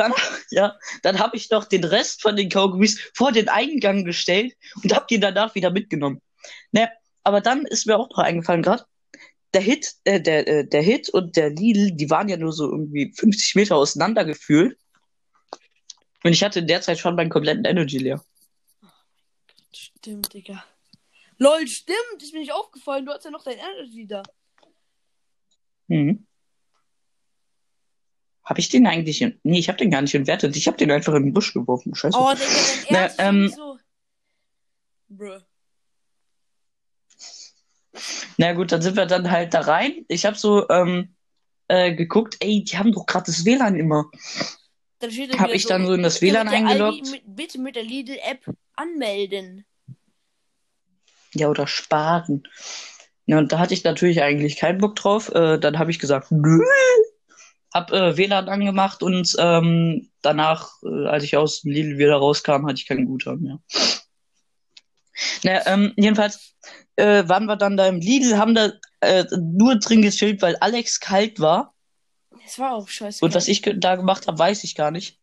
dann, 0.02 0.12
ja, 0.50 0.76
dann 1.02 1.18
habe 1.18 1.36
ich 1.36 1.50
noch 1.50 1.64
den 1.64 1.84
Rest 1.84 2.22
von 2.22 2.36
den 2.36 2.48
Kaugummis 2.48 3.00
vor 3.14 3.32
den 3.32 3.48
Eingang 3.48 4.04
gestellt 4.04 4.54
und 4.82 4.94
habe 4.94 5.06
die 5.08 5.20
danach 5.20 5.54
wieder 5.54 5.70
mitgenommen. 5.70 6.20
Ne, 6.72 6.90
aber 7.24 7.40
dann 7.40 7.66
ist 7.66 7.86
mir 7.86 7.96
auch 7.96 8.10
noch 8.10 8.18
eingefallen 8.18 8.62
gerade, 8.62 8.84
der 9.54 9.60
Hit, 9.60 9.94
äh, 10.04 10.20
der, 10.20 10.48
äh, 10.48 10.66
der 10.66 10.82
Hit 10.82 11.10
und 11.10 11.36
der 11.36 11.50
Lidl, 11.50 11.92
die 11.92 12.10
waren 12.10 12.28
ja 12.28 12.36
nur 12.36 12.52
so 12.52 12.70
irgendwie 12.70 13.12
50 13.14 13.54
Meter 13.54 13.76
auseinander 13.76 14.24
gefühlt. 14.24 14.78
Und 16.24 16.32
ich 16.32 16.42
hatte 16.42 16.60
in 16.60 16.66
der 16.66 16.80
Zeit 16.80 16.98
schon 16.98 17.16
meinen 17.16 17.30
kompletten 17.30 17.64
Energy 17.64 17.98
leer. 17.98 18.24
Stimmt, 19.72 20.32
Digga. 20.32 20.64
Lol, 21.38 21.66
stimmt, 21.66 22.22
ist 22.22 22.32
mir 22.32 22.40
nicht 22.40 22.52
aufgefallen. 22.52 23.04
Du 23.04 23.12
hast 23.12 23.24
ja 23.24 23.30
noch 23.30 23.42
dein 23.42 23.58
Energy 23.58 24.06
da. 24.06 24.22
Mhm. 25.88 26.26
Habe 28.44 28.60
ich 28.60 28.68
den 28.68 28.86
eigentlich 28.86 29.22
in, 29.22 29.38
nee, 29.44 29.58
ich 29.58 29.68
habe 29.68 29.78
den 29.78 29.90
gar 29.90 30.02
nicht 30.02 30.14
entwertet. 30.14 30.56
Ich 30.56 30.66
habe 30.66 30.76
den 30.76 30.90
einfach 30.90 31.14
in 31.14 31.24
den 31.24 31.32
Busch 31.32 31.52
geworfen. 31.54 31.94
Scheiße. 31.94 32.18
Oh, 32.18 32.32
Digga, 32.32 32.44
dein 32.44 32.90
Na, 32.90 32.98
Ernst 32.98 33.18
ist 33.18 33.24
ähm, 33.24 33.48
so. 33.56 33.78
Bruh. 35.08 35.38
Na 38.38 38.52
gut, 38.54 38.72
dann 38.72 38.82
sind 38.82 38.96
wir 38.96 39.06
dann 39.06 39.30
halt 39.30 39.54
da 39.54 39.60
rein. 39.60 40.04
Ich 40.08 40.24
habe 40.24 40.36
so 40.36 40.68
ähm, 40.70 41.14
äh, 41.68 41.94
geguckt, 41.94 42.36
ey, 42.40 42.64
die 42.64 42.76
haben 42.76 42.92
doch 42.92 43.06
gerade 43.06 43.26
das 43.26 43.44
WLAN 43.44 43.76
immer. 43.76 44.10
Hab 45.38 45.50
ich 45.50 45.66
dann 45.66 45.86
so 45.86 45.92
in 45.94 46.02
das 46.02 46.22
WLAN 46.22 46.48
eingeloggt? 46.48 47.02
Aldi- 47.06 47.10
Mit, 47.10 47.22
bitte 47.26 47.60
mit 47.60 47.76
der 47.76 47.84
Lidl-App 47.84 48.54
anmelden. 48.74 49.64
Ja, 51.34 51.48
oder 51.48 51.66
sparen. 51.66 52.42
Ja, 53.26 53.38
und 53.38 53.52
da 53.52 53.58
hatte 53.58 53.74
ich 53.74 53.84
natürlich 53.84 54.22
eigentlich 54.22 54.56
keinen 54.56 54.78
Bock 54.78 54.96
drauf. 54.96 55.28
Äh, 55.34 55.58
dann 55.58 55.78
habe 55.78 55.90
ich 55.90 55.98
gesagt, 55.98 56.32
nö. 56.32 56.60
Hab 57.72 57.90
äh, 57.92 58.16
WLAN 58.16 58.48
angemacht 58.48 59.02
und 59.02 59.34
ähm, 59.38 60.10
danach, 60.20 60.70
äh, 60.82 61.06
als 61.06 61.24
ich 61.24 61.36
aus 61.36 61.62
dem 61.62 61.72
Lidl 61.72 61.98
wieder 61.98 62.16
rauskam, 62.16 62.66
hatte 62.66 62.74
ich 62.74 62.86
keinen 62.86 63.06
Guthaben 63.06 63.42
mehr. 63.42 63.58
Naja, 65.42 65.62
ähm, 65.66 65.92
jedenfalls 65.96 66.54
äh, 66.96 67.26
waren 67.28 67.46
wir 67.46 67.56
dann 67.56 67.76
da 67.76 67.86
im 67.86 68.00
Lidl, 68.00 68.36
haben 68.36 68.54
da 68.54 68.72
äh, 69.00 69.24
nur 69.38 69.76
drin 69.76 70.02
gechillt, 70.02 70.42
weil 70.42 70.56
Alex 70.56 71.00
kalt 71.00 71.40
war. 71.40 71.74
Das 72.44 72.58
war 72.58 72.74
auch 72.74 72.88
scheiße. 72.88 73.24
Und 73.24 73.34
was 73.34 73.48
ich 73.48 73.62
da 73.62 73.96
gemacht 73.96 74.26
habe, 74.26 74.38
weiß 74.38 74.64
ich 74.64 74.74
gar 74.74 74.90
nicht. 74.90 75.18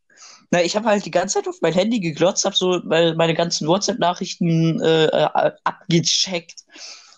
Na, 0.52 0.64
ich 0.64 0.76
habe 0.76 0.88
halt 0.88 1.06
die 1.06 1.12
ganze 1.12 1.36
Zeit 1.36 1.48
auf 1.48 1.60
mein 1.62 1.74
Handy 1.74 2.00
geglotzt, 2.00 2.44
habe 2.46 2.56
so 2.56 2.82
meine 2.84 3.36
ganzen 3.36 3.68
WhatsApp-Nachrichten 3.68 4.82
äh, 4.82 5.06
äh, 5.06 5.52
abgecheckt 5.64 6.64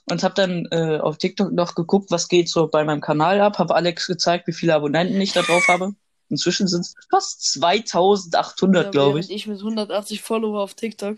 und 0.09 0.23
habe 0.23 0.33
dann 0.35 0.67
äh, 0.71 0.97
auf 0.99 1.17
TikTok 1.17 1.51
noch 1.51 1.75
geguckt, 1.75 2.11
was 2.11 2.27
geht 2.27 2.49
so 2.49 2.67
bei 2.67 2.83
meinem 2.83 3.01
Kanal 3.01 3.39
ab. 3.41 3.59
Habe 3.59 3.75
Alex 3.75 4.07
gezeigt, 4.07 4.47
wie 4.47 4.53
viele 4.53 4.75
Abonnenten 4.75 5.19
ich 5.21 5.33
da 5.33 5.41
drauf 5.41 5.67
habe. 5.67 5.95
Inzwischen 6.29 6.67
sind 6.67 6.81
es 6.81 6.95
fast 7.09 7.43
2800, 7.53 8.85
Ja, 8.85 8.91
glaube 8.91 9.19
ich. 9.19 9.29
ich 9.29 9.47
mit 9.47 9.59
180 9.59 10.21
Follower 10.21 10.61
auf 10.61 10.73
TikTok 10.73 11.17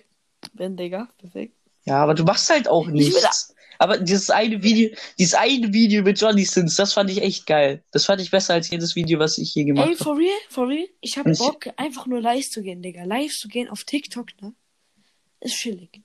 bin, 0.54 0.76
Digga. 0.76 1.08
Perfekt. 1.18 1.56
Ja, 1.86 2.02
aber 2.02 2.14
du 2.14 2.24
machst 2.24 2.50
halt 2.50 2.68
auch 2.68 2.88
nichts. 2.88 3.54
Aber 3.80 3.98
dieses 3.98 4.30
eine 4.30 4.62
Video, 4.64 4.96
dieses 5.18 5.34
eine 5.34 5.74
Video 5.74 6.04
mit 6.04 6.20
Johnny 6.20 6.46
Sins, 6.46 6.76
das 6.76 6.94
fand 6.94 7.10
ich 7.10 7.22
echt 7.22 7.46
geil. 7.48 7.84
Das 7.92 8.06
fand 8.06 8.22
ich 8.22 8.32
besser 8.32 8.54
als 8.54 8.70
jedes 8.70 8.96
Video, 8.96 9.20
was 9.20 9.38
ich 9.38 9.54
je 9.56 9.66
gemacht 9.66 9.88
Ey, 9.90 9.96
habe. 9.96 10.04
for 10.04 10.18
real? 10.18 10.30
For 10.50 10.68
real? 10.68 10.88
Ich 11.02 11.18
hab 11.18 11.26
Bock, 11.38 11.68
einfach 11.76 12.06
nur 12.06 12.22
live 12.22 12.50
zu 12.50 12.62
gehen, 12.62 12.82
Digga. 12.82 13.04
Live 13.04 13.38
zu 13.38 13.48
gehen 13.48 13.70
auf 13.70 13.84
TikTok, 13.84 14.28
ne? 14.42 14.54
Ist 15.42 15.56
chillig. 15.56 16.03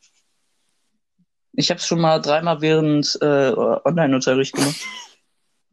Ich 1.59 1.71
habe 1.71 1.79
es 1.79 1.87
schon 1.89 2.01
mal 2.01 2.21
dreimal 2.21 2.61
während 2.61 3.19
äh, 3.21 3.53
Online-Unterricht 3.53 4.55
gemacht. 4.55 4.77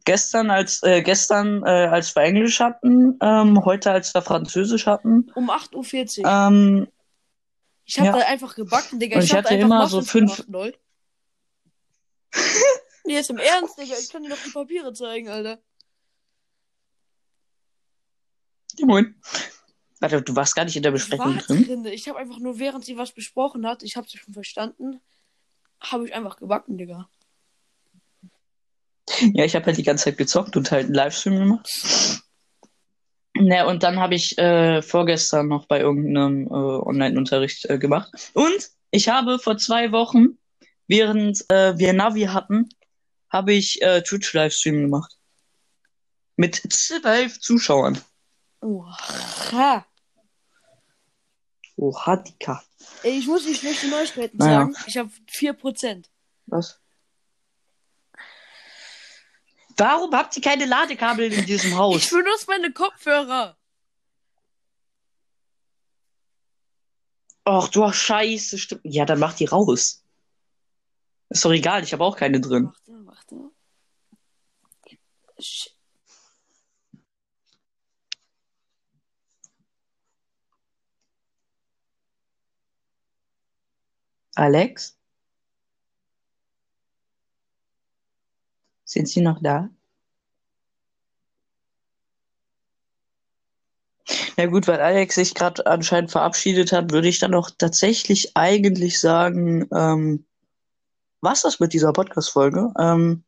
gestern 0.03 0.49
als 0.49 0.81
äh, 0.81 1.03
gestern 1.03 1.61
äh, 1.63 1.85
als 1.85 2.15
wir 2.15 2.23
Englisch 2.23 2.59
hatten, 2.59 3.19
ähm, 3.21 3.63
heute 3.63 3.91
als 3.91 4.11
wir 4.15 4.23
Französisch 4.23 4.87
hatten. 4.87 5.31
Um 5.35 5.51
8.40 5.51 6.21
Uhr. 6.21 6.25
Ähm, 6.25 6.87
ich 7.83 7.99
hab 7.99 8.07
ja. 8.07 8.11
da 8.13 8.25
einfach 8.25 8.55
gebacken, 8.55 8.99
Digga. 8.99 9.19
Ich, 9.19 9.25
ich 9.25 9.33
hatte 9.35 9.53
immer 9.53 9.85
so 9.85 9.97
Muffins 9.97 10.11
fünf- 10.11 10.47
gemacht, 10.47 10.49
lol. 10.49 10.75
nee, 13.05 13.13
jetzt 13.13 13.29
im 13.29 13.37
Ernst, 13.37 13.77
Digga. 13.77 13.93
Ich 13.99 14.11
kann 14.11 14.23
dir 14.23 14.29
noch 14.29 14.41
die 14.43 14.49
Papiere 14.49 14.91
zeigen, 14.91 15.29
Alter. 15.29 15.59
ja, 18.79 18.85
moin. 18.87 19.13
Warte, 19.99 20.19
du 20.19 20.35
warst 20.35 20.55
gar 20.55 20.65
nicht 20.65 20.75
in 20.75 20.83
der 20.83 20.91
Besprechung 20.91 21.37
drin. 21.37 21.63
drin. 21.63 21.85
Ich 21.85 22.09
habe 22.09 22.17
einfach 22.17 22.39
nur, 22.39 22.57
während 22.57 22.85
sie 22.85 22.97
was 22.97 23.11
besprochen 23.11 23.67
hat, 23.67 23.83
ich 23.83 23.95
habe 23.95 24.09
sie 24.09 24.17
schon 24.17 24.33
verstanden, 24.33 24.99
habe 25.81 26.07
ich 26.07 26.13
einfach 26.13 26.37
gebacken, 26.37 26.77
Digga. 26.77 27.09
Ja, 29.33 29.45
ich 29.45 29.55
habe 29.55 29.65
halt 29.65 29.77
die 29.77 29.83
ganze 29.83 30.05
Zeit 30.05 30.17
gezockt 30.17 30.57
und 30.57 30.71
halt 30.71 30.85
einen 30.85 30.95
Livestream 30.95 31.37
gemacht. 31.37 31.69
Ne, 33.37 33.67
und 33.67 33.83
dann 33.83 33.99
habe 33.99 34.15
ich 34.15 34.37
äh, 34.37 34.81
vorgestern 34.81 35.49
noch 35.49 35.65
bei 35.65 35.81
irgendeinem 35.81 36.47
äh, 36.47 36.49
Online-Unterricht 36.49 37.65
äh, 37.65 37.77
gemacht. 37.77 38.31
Und 38.33 38.69
ich 38.91 39.09
habe 39.09 39.39
vor 39.39 39.57
zwei 39.57 39.91
Wochen, 39.91 40.37
während 40.87 41.43
äh, 41.49 41.77
wir 41.77 41.91
Navi 41.93 42.23
hatten, 42.23 42.69
habe 43.29 43.53
ich 43.53 43.81
äh, 43.81 44.01
Twitch-Livestream 44.01 44.83
gemacht. 44.83 45.17
Mit 46.37 46.55
zwölf 46.55 47.39
Zuschauern. 47.41 47.99
Oha. 48.61 49.85
Oha, 51.77 52.15
Dika. 52.17 52.63
Ey, 53.03 53.19
ich 53.19 53.27
muss 53.27 53.45
nicht 53.45 53.59
schlechte 53.59 53.87
Neuigkeiten 53.89 54.37
Naja. 54.37 54.59
sagen. 54.61 54.75
Ich 54.87 54.97
habe 54.97 55.09
4%. 55.31 56.05
Was? 56.47 56.79
Warum 59.77 60.13
habt 60.15 60.35
ihr 60.37 60.41
keine 60.41 60.65
Ladekabel 60.65 61.31
in 61.33 61.45
diesem 61.45 61.71
Ich 61.71 61.77
Haus? 61.77 62.09
benutze 62.09 62.45
meine 62.47 62.71
Kopfhörer. 62.71 63.57
Ach 67.43 67.67
du 67.67 67.91
Scheiße, 67.91 68.57
stimmt. 68.57 68.81
Ja, 68.83 69.05
dann 69.05 69.19
mach 69.19 69.33
die 69.33 69.45
raus. 69.45 70.03
Ist 71.29 71.43
doch 71.45 71.51
egal, 71.51 71.83
ich 71.83 71.93
habe 71.93 72.03
auch 72.03 72.15
keine 72.15 72.39
drin. 72.39 72.71
Warte, 72.87 73.05
warte. 73.05 73.51
Sch 75.39 75.69
Alex? 84.35 84.97
Sind 88.83 89.09
Sie 89.09 89.21
noch 89.21 89.41
da? 89.41 89.69
Na 94.37 94.45
gut, 94.47 94.67
weil 94.67 94.79
Alex 94.81 95.15
sich 95.15 95.33
gerade 95.33 95.65
anscheinend 95.65 96.11
verabschiedet 96.11 96.71
hat, 96.71 96.91
würde 96.91 97.07
ich 97.07 97.19
dann 97.19 97.33
auch 97.33 97.49
tatsächlich 97.57 98.35
eigentlich 98.35 98.99
sagen, 98.99 99.67
ähm, 99.73 100.25
was 101.21 101.41
das 101.41 101.59
mit 101.59 101.73
dieser 101.73 101.93
Podcast-Folge? 101.93 102.71
Ähm, 102.79 103.23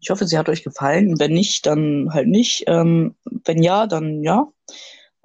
ich 0.00 0.10
hoffe, 0.10 0.26
sie 0.26 0.38
hat 0.38 0.48
euch 0.48 0.62
gefallen. 0.62 1.18
Wenn 1.18 1.32
nicht, 1.32 1.66
dann 1.66 2.12
halt 2.12 2.28
nicht. 2.28 2.64
Ähm, 2.66 3.16
wenn 3.44 3.62
ja, 3.62 3.86
dann 3.86 4.22
ja. 4.22 4.46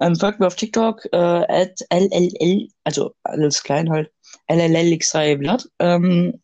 Ähm, 0.00 0.16
folgt 0.16 0.40
mir 0.40 0.46
auf 0.46 0.56
TikTok, 0.56 1.06
äh, 1.12 1.16
at 1.16 1.80
LLL, 1.90 2.68
also 2.84 3.14
alles 3.22 3.62
klein 3.62 3.90
halt, 3.90 4.10
LLLX3 4.48 5.36
Blatt. 5.36 5.68
Ähm, 5.78 6.40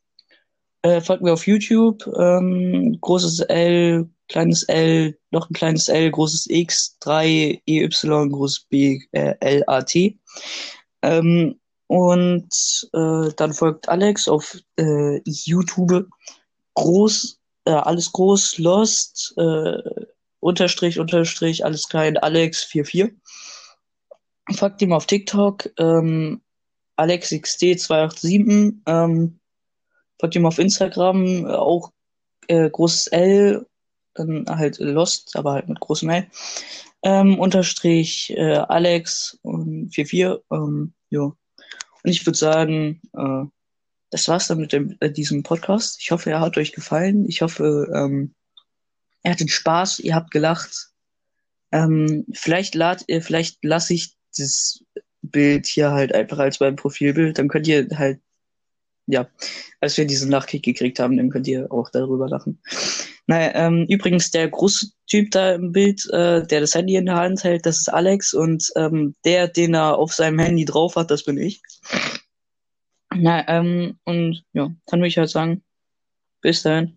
äh, 0.82 1.00
folgt 1.00 1.22
mir 1.22 1.32
auf 1.32 1.46
YouTube, 1.46 2.04
ähm, 2.18 2.98
großes 3.00 3.40
L, 3.40 4.08
kleines 4.28 4.64
L, 4.64 5.16
noch 5.30 5.48
ein 5.48 5.54
kleines 5.54 5.88
L, 5.88 6.10
großes 6.10 6.46
X, 6.48 6.96
3 7.00 7.62
EY, 7.66 7.88
großes 7.88 8.66
B, 8.68 9.00
äh, 9.12 9.34
L, 9.40 9.62
A, 9.68 9.82
T. 9.82 10.18
Ähm, 11.02 11.60
und 11.86 12.88
äh, 12.94 13.28
dann 13.36 13.52
folgt 13.52 13.88
Alex 13.88 14.26
auf 14.26 14.58
äh, 14.76 15.20
YouTube, 15.24 16.08
groß, 16.74 17.38
äh, 17.66 17.70
alles 17.70 18.10
groß, 18.10 18.58
Lost, 18.58 19.34
äh, 19.36 19.78
Unterstrich, 20.40 20.98
Unterstrich, 20.98 21.64
alles 21.64 21.88
klein, 21.88 22.18
Alex44. 22.18 23.12
Folgt 24.54 24.82
ihm 24.82 24.92
auf 24.92 25.06
TikTok, 25.06 25.70
ähm, 25.78 26.41
AlexXD287, 27.02 28.74
ähm, 28.86 29.38
folgt 30.18 30.36
ihm 30.36 30.46
auf 30.46 30.58
Instagram, 30.58 31.46
äh, 31.46 31.50
auch 31.50 31.92
äh, 32.48 32.68
großes 32.70 33.08
L, 33.08 33.66
dann 34.14 34.46
halt 34.48 34.78
Lost, 34.78 35.36
aber 35.36 35.52
halt 35.52 35.68
mit 35.68 35.80
großem 35.80 36.10
L. 36.10 36.26
Ähm, 37.02 37.38
unterstrich 37.38 38.32
äh, 38.36 38.54
Alex 38.56 39.38
und 39.42 39.90
44, 39.92 40.44
ähm, 40.52 40.94
ja. 41.10 41.22
Und 41.22 42.10
ich 42.10 42.24
würde 42.26 42.38
sagen, 42.38 43.00
äh, 43.14 43.44
das 44.10 44.28
war's 44.28 44.46
dann 44.46 44.58
mit 44.58 44.72
dem, 44.72 44.96
äh, 45.00 45.10
diesem 45.10 45.42
Podcast. 45.42 46.00
Ich 46.00 46.10
hoffe, 46.10 46.30
er 46.30 46.40
hat 46.40 46.56
euch 46.58 46.72
gefallen. 46.72 47.26
Ich 47.28 47.42
hoffe, 47.42 47.90
ähm, 47.94 48.34
ihr 49.24 49.32
hattet 49.32 49.50
Spaß, 49.50 50.00
ihr 50.00 50.14
habt 50.14 50.30
gelacht. 50.30 50.90
Ähm, 51.72 52.26
vielleicht 52.32 52.74
lad, 52.74 53.04
äh, 53.08 53.20
vielleicht 53.20 53.64
lasse 53.64 53.94
ich 53.94 54.14
das 54.36 54.84
Bild 55.32 55.66
hier 55.66 55.90
halt 55.90 56.14
einfach 56.14 56.38
als 56.38 56.60
mein 56.60 56.76
Profilbild. 56.76 57.38
Dann 57.38 57.48
könnt 57.48 57.66
ihr 57.66 57.88
halt, 57.96 58.20
ja, 59.06 59.28
als 59.80 59.96
wir 59.96 60.06
diesen 60.06 60.30
Nachkick 60.30 60.62
gekriegt 60.62 60.98
haben, 61.00 61.16
dann 61.16 61.30
könnt 61.30 61.48
ihr 61.48 61.72
auch 61.72 61.90
darüber 61.90 62.28
lachen. 62.28 62.60
Naja, 63.26 63.52
ähm, 63.54 63.86
übrigens 63.88 64.30
der 64.30 64.48
große 64.48 64.88
Typ 65.08 65.30
da 65.30 65.54
im 65.54 65.72
Bild, 65.72 66.04
äh, 66.10 66.46
der 66.46 66.60
das 66.60 66.74
Handy 66.74 66.96
in 66.96 67.06
der 67.06 67.16
Hand 67.16 67.44
hält, 67.44 67.66
das 67.66 67.78
ist 67.78 67.88
Alex 67.88 68.34
und 68.34 68.68
ähm, 68.76 69.14
der, 69.24 69.48
den 69.48 69.74
er 69.74 69.96
auf 69.98 70.12
seinem 70.12 70.38
Handy 70.38 70.64
drauf 70.64 70.96
hat, 70.96 71.10
das 71.10 71.24
bin 71.24 71.38
ich. 71.38 71.62
Na, 73.14 73.46
ähm, 73.48 73.98
und 74.04 74.44
ja, 74.52 74.70
dann 74.86 75.00
würde 75.00 75.08
ich 75.08 75.18
halt 75.18 75.30
sagen, 75.30 75.62
bis 76.40 76.62
dahin. 76.62 76.96